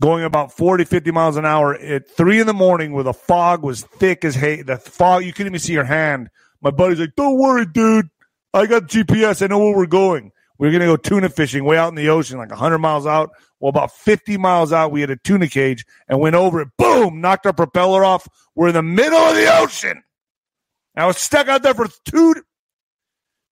[0.00, 3.62] going about 40, 50 miles an hour at three in the morning where the fog
[3.62, 4.62] was thick as hay.
[4.62, 6.28] The fog, you couldn't even see your hand.
[6.60, 8.08] My buddy's like, don't worry, dude.
[8.52, 9.42] I got GPS.
[9.42, 10.32] I know where we're going.
[10.58, 13.06] We are going to go tuna fishing way out in the ocean, like 100 miles
[13.06, 13.30] out.
[13.60, 16.68] Well, about 50 miles out, we had a tuna cage and went over it.
[16.78, 17.20] Boom!
[17.20, 18.26] Knocked our propeller off.
[18.54, 20.02] We're in the middle of the ocean.
[20.96, 22.34] I was stuck out there for two,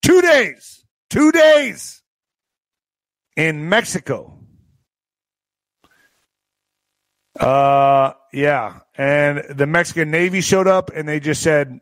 [0.02, 0.84] two days.
[1.10, 2.02] Two days
[3.36, 4.43] in Mexico.
[7.38, 8.80] Uh, yeah.
[8.96, 11.80] And the Mexican Navy showed up and they just said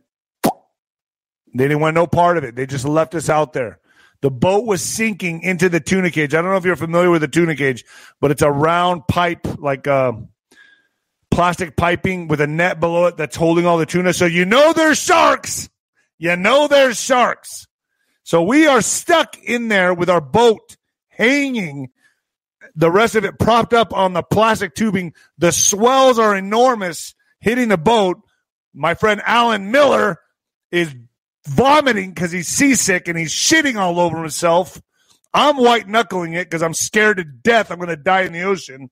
[1.55, 2.55] they didn't want no part of it.
[2.55, 3.79] They just left us out there.
[4.23, 6.33] The boat was sinking into the tuna cage.
[6.33, 7.85] I don't know if you're familiar with the tuna cage,
[8.21, 10.13] but it's a round pipe, like uh,
[11.31, 14.13] plastic piping with a net below it that's holding all the tuna.
[14.13, 15.69] So you know there's sharks.
[16.19, 17.67] You know there's sharks.
[18.23, 20.77] So we are stuck in there with our boat
[21.09, 21.91] hanging
[22.75, 25.14] the rest of it propped up on the plastic tubing.
[25.39, 28.20] The swells are enormous hitting the boat.
[28.75, 30.18] My friend Alan Miller
[30.70, 30.95] is
[31.47, 34.81] vomiting because he's seasick and he's shitting all over himself.
[35.35, 37.70] I'm white knuckling it because I'm scared to death.
[37.70, 38.91] I'm going to die in the ocean.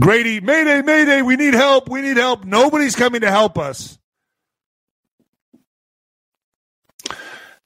[0.00, 1.88] Grady, Mayday, Mayday, we need help.
[1.88, 2.44] We need help.
[2.44, 3.98] Nobody's coming to help us.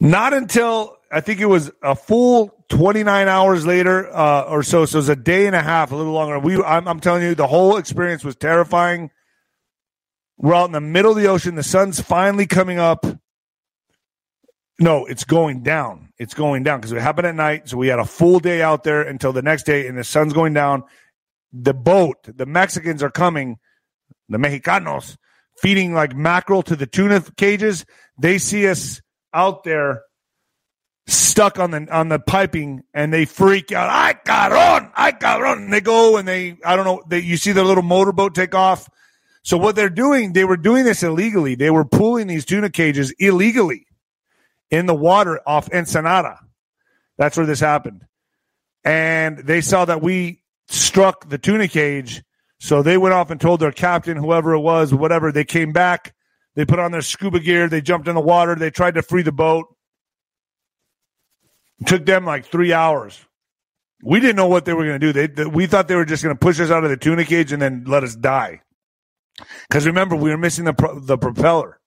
[0.00, 4.86] Not until I think it was a full 29 hours later uh, or so.
[4.86, 6.38] So it's a day and a half, a little longer.
[6.38, 9.10] We, I'm, I'm telling you, the whole experience was terrifying.
[10.38, 11.54] We're out in the middle of the ocean.
[11.54, 13.06] The sun's finally coming up.
[14.78, 16.12] No, it's going down.
[16.18, 17.68] It's going down because it happened at night.
[17.68, 20.32] So we had a full day out there until the next day, and the sun's
[20.32, 20.84] going down.
[21.52, 23.58] the boat, the Mexicans are coming,
[24.28, 25.16] the Mexicanos,
[25.62, 27.86] feeding like mackerel to the tuna cages.
[28.18, 29.00] They see us
[29.32, 30.02] out there
[31.06, 33.88] stuck on the on the piping and they freak out.
[33.90, 35.64] Ay cabrón, ay cabrón.
[35.64, 38.54] And they go and they I don't know, they you see their little motorboat take
[38.54, 38.88] off.
[39.42, 41.54] So what they're doing, they were doing this illegally.
[41.54, 43.86] They were pulling these tuna cages illegally
[44.70, 46.40] in the water off Ensenada.
[47.16, 48.04] That's where this happened.
[48.84, 52.22] And they saw that we struck the tuna cage.
[52.58, 55.30] So they went off and told their captain, whoever it was, whatever.
[55.30, 56.14] They came back.
[56.56, 57.68] They put on their scuba gear.
[57.68, 58.54] They jumped in the water.
[58.54, 59.66] They tried to free the boat.
[61.84, 63.20] Took them like three hours.
[64.02, 65.12] We didn't know what they were going to do.
[65.12, 67.24] They, they, we thought they were just going to push us out of the tuna
[67.24, 68.62] cage and then let us die.
[69.68, 71.80] Because remember, we were missing the pro- the propeller.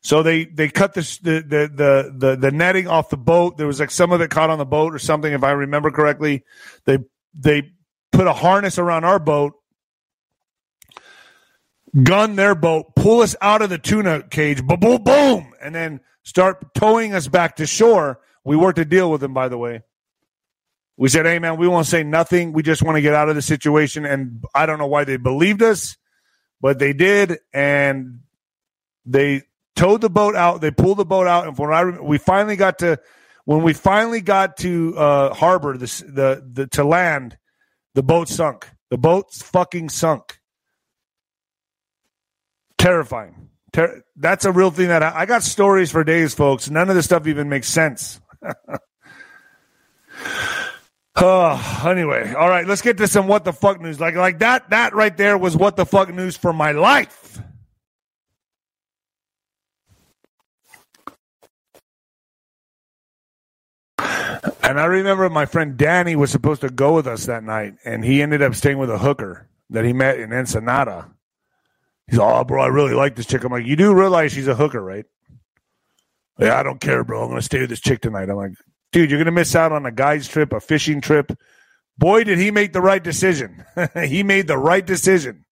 [0.00, 3.58] So they they cut the, the the the the netting off the boat.
[3.58, 5.90] There was like some of it caught on the boat or something, if I remember
[5.90, 6.44] correctly.
[6.84, 6.98] They
[7.34, 7.72] they
[8.12, 9.54] put a harness around our boat,
[12.02, 16.00] gun their boat, pull us out of the tuna cage, boom, boom, boom, and then
[16.22, 18.20] start towing us back to shore.
[18.48, 19.82] We worked a deal with them, by the way.
[20.96, 22.54] We said, "Hey, man, we won't say nothing.
[22.54, 25.18] We just want to get out of the situation." And I don't know why they
[25.18, 25.98] believed us,
[26.58, 28.20] but they did, and
[29.04, 29.42] they
[29.76, 30.62] towed the boat out.
[30.62, 32.98] They pulled the boat out, and when I we finally got to
[33.44, 37.36] when we finally got to uh, harbor, the the to land,
[37.94, 38.66] the boat sunk.
[38.90, 40.40] The boat fucking sunk.
[42.78, 43.50] Terrifying.
[43.72, 46.70] Ter- that's a real thing that I, I got stories for days, folks.
[46.70, 48.20] None of this stuff even makes sense.
[51.20, 53.98] Oh, anyway, all right, let's get to some what the fuck news.
[53.98, 57.40] Like like that that right there was what the fuck news for my life.
[64.62, 68.04] And I remember my friend Danny was supposed to go with us that night, and
[68.04, 71.10] he ended up staying with a hooker that he met in Ensenada.
[72.08, 73.44] He's oh, bro, I really like this chick.
[73.44, 75.06] I'm like, you do realize she's a hooker, right?
[76.38, 77.22] Yeah, I don't care, bro.
[77.22, 78.30] I'm going to stay with this chick tonight.
[78.30, 78.52] I'm like,
[78.92, 81.32] dude, you're going to miss out on a guy's trip, a fishing trip.
[81.98, 83.64] Boy, did he make the right decision.
[84.04, 85.44] he made the right decision.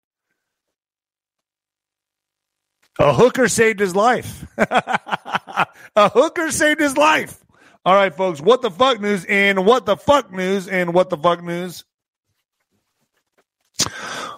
[2.98, 4.46] A hooker saved his life.
[4.58, 5.66] a
[5.96, 7.44] hooker saved his life.
[7.84, 8.40] All right, folks.
[8.40, 11.84] What the fuck news and what the fuck news and what the fuck news?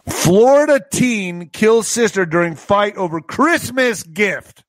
[0.09, 4.65] Florida teen kills sister during fight over Christmas gift.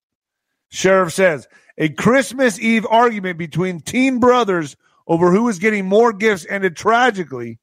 [0.69, 1.47] Sheriff says
[1.79, 4.75] a Christmas Eve argument between teen brothers
[5.07, 7.57] over who was getting more gifts ended tragically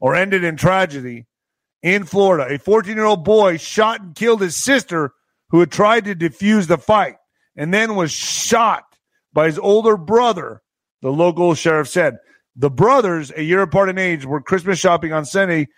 [0.00, 1.26] or ended in tragedy
[1.82, 2.52] in Florida.
[2.52, 5.12] A 14 year old boy shot and killed his sister
[5.50, 7.16] who had tried to defuse the fight
[7.56, 8.84] and then was shot
[9.32, 10.62] by his older brother,
[11.00, 12.18] the local sheriff said.
[12.56, 15.68] The brothers, a year apart in age, were Christmas shopping on Sunday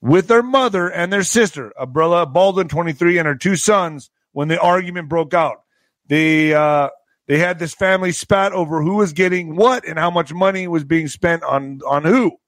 [0.00, 4.60] with their mother and their sister, Abrielle Baldwin, 23, and her two sons when the
[4.60, 5.62] argument broke out.
[6.08, 6.88] The uh,
[7.28, 10.82] they had this family spat over who was getting what and how much money was
[10.82, 12.38] being spent on, on who.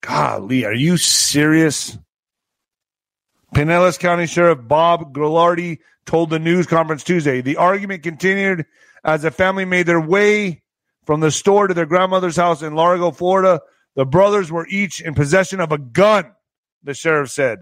[0.00, 1.98] Golly, are you serious?
[3.54, 7.40] Pinellas County Sheriff Bob Ghilardi told the news conference Tuesday.
[7.40, 8.64] The argument continued
[9.04, 10.62] as the family made their way
[11.04, 13.60] from the store to their grandmother's house in Largo, Florida.
[13.96, 16.30] The brothers were each in possession of a gun,
[16.84, 17.58] the sheriff said.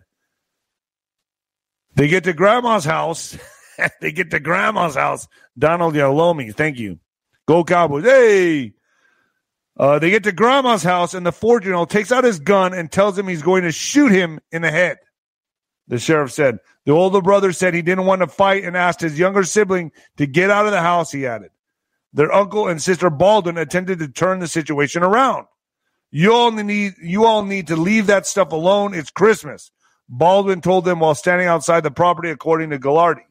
[1.95, 3.37] They get to grandma's house.
[4.01, 5.29] they get to grandma's house.
[5.59, 6.99] Donald Yalomi, thank you.
[7.47, 8.05] Go Cowboys.
[8.05, 8.75] Hey.
[9.77, 12.75] Uh, they get to grandma's house, and the 14 year old takes out his gun
[12.75, 14.99] and tells him he's going to shoot him in the head.
[15.87, 16.59] The sheriff said.
[16.85, 20.27] The older brother said he didn't want to fight and asked his younger sibling to
[20.27, 21.51] get out of the house, he added.
[22.13, 25.47] Their uncle and sister Baldwin attempted to turn the situation around.
[26.11, 28.95] You all need you all need to leave that stuff alone.
[28.95, 29.71] It's Christmas.
[30.09, 33.28] Baldwin told them while standing outside the property, according to Ghilardi.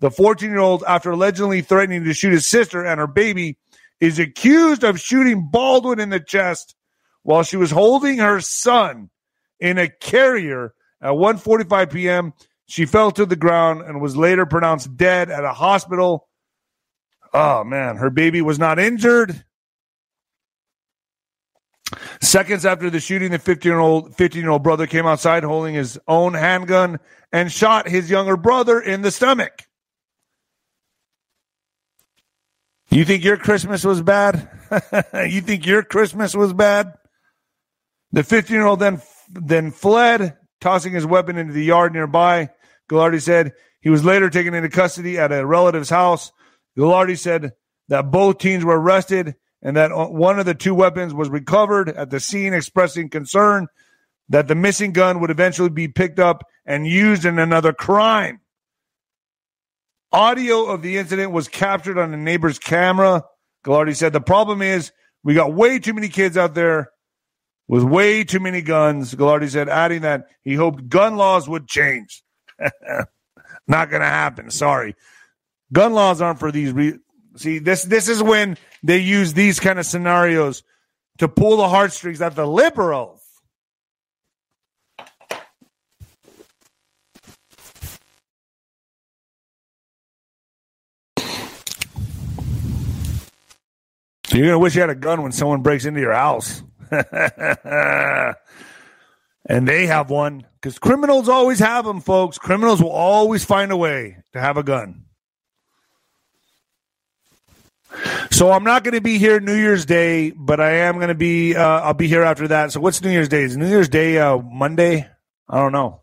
[0.00, 3.56] The 14 year old, after allegedly threatening to shoot his sister and her baby,
[4.00, 6.74] is accused of shooting Baldwin in the chest
[7.22, 9.10] while she was holding her son
[9.58, 12.32] in a carrier at 1:45 p.m.,
[12.66, 16.28] she fell to the ground and was later pronounced dead at a hospital.
[17.32, 19.44] Oh man, her baby was not injured.
[22.20, 25.74] Seconds after the shooting, the 15 year old 15 year old brother came outside holding
[25.74, 26.98] his own handgun
[27.32, 29.62] and shot his younger brother in the stomach.
[32.96, 34.48] You think your Christmas was bad?
[35.28, 36.94] you think your Christmas was bad?
[38.12, 42.48] The 15 year old then then fled tossing his weapon into the yard nearby.
[42.88, 43.52] Ghilardi said
[43.82, 46.32] he was later taken into custody at a relative's house.
[46.78, 47.52] Ghilardi said
[47.88, 52.08] that both teens were arrested and that one of the two weapons was recovered at
[52.08, 53.66] the scene, expressing concern
[54.30, 58.40] that the missing gun would eventually be picked up and used in another crime.
[60.16, 63.22] Audio of the incident was captured on a neighbor's camera.
[63.66, 64.90] Gallardi said the problem is
[65.22, 66.90] we got way too many kids out there
[67.68, 69.14] with way too many guns.
[69.14, 72.22] Gallardi said, adding that he hoped gun laws would change.
[73.68, 74.50] Not going to happen.
[74.50, 74.94] Sorry.
[75.70, 76.72] Gun laws aren't for these.
[76.72, 76.98] Re-
[77.36, 80.62] See, this this is when they use these kind of scenarios
[81.18, 83.22] to pull the heartstrings at the liberals.
[94.36, 96.62] You're gonna wish you had a gun when someone breaks into your house.
[96.90, 98.36] and
[99.66, 102.38] they have one because criminals always have them, folks.
[102.38, 105.04] Criminals will always find a way to have a gun.
[108.30, 111.14] So I'm not going to be here New Year's Day, but I am going to
[111.14, 111.56] be.
[111.56, 112.72] Uh, I'll be here after that.
[112.72, 113.42] So what's New Year's Day?
[113.42, 115.08] Is New Year's Day uh, Monday?
[115.48, 116.02] I don't know.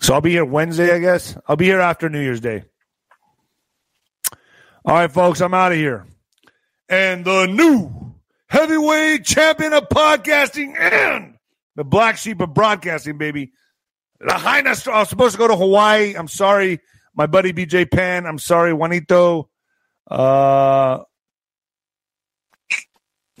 [0.00, 1.36] So I'll be here Wednesday, I guess.
[1.48, 2.64] I'll be here after New Year's Day.
[4.88, 6.06] All right, folks, I'm out of here.
[6.88, 8.14] And the new
[8.46, 11.34] heavyweight champion of podcasting and
[11.76, 13.52] the black sheep of broadcasting, baby.
[14.18, 14.70] Lahaina.
[14.70, 16.14] I was supposed to go to Hawaii.
[16.16, 16.80] I'm sorry
[17.14, 18.24] my buddy BJ Penn.
[18.24, 19.50] I'm sorry, Juanito.
[20.10, 21.00] Uh,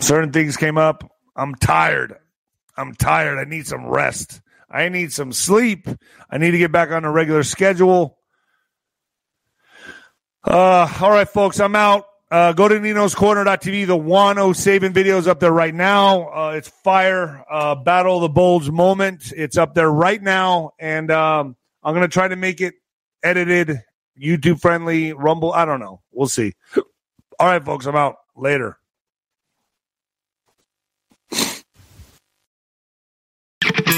[0.00, 1.10] certain things came up.
[1.34, 2.14] I'm tired.
[2.76, 3.38] I'm tired.
[3.38, 4.42] I need some rest.
[4.70, 5.88] I need some sleep.
[6.30, 8.17] I need to get back on a regular schedule.
[10.48, 12.06] Uh, all right, folks, I'm out.
[12.30, 13.86] Uh, go to Nino's Corner.tv.
[13.86, 16.30] The Juan O'Savin videos up there right now.
[16.30, 17.44] Uh, it's fire.
[17.50, 19.30] Uh, Battle of the Bulge moment.
[19.36, 20.70] It's up there right now.
[20.78, 22.74] And um, I'm going to try to make it
[23.22, 23.82] edited,
[24.18, 25.52] YouTube friendly, Rumble.
[25.52, 26.00] I don't know.
[26.12, 26.54] We'll see.
[26.76, 28.16] All right, folks, I'm out.
[28.34, 28.77] Later.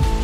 [0.00, 0.23] you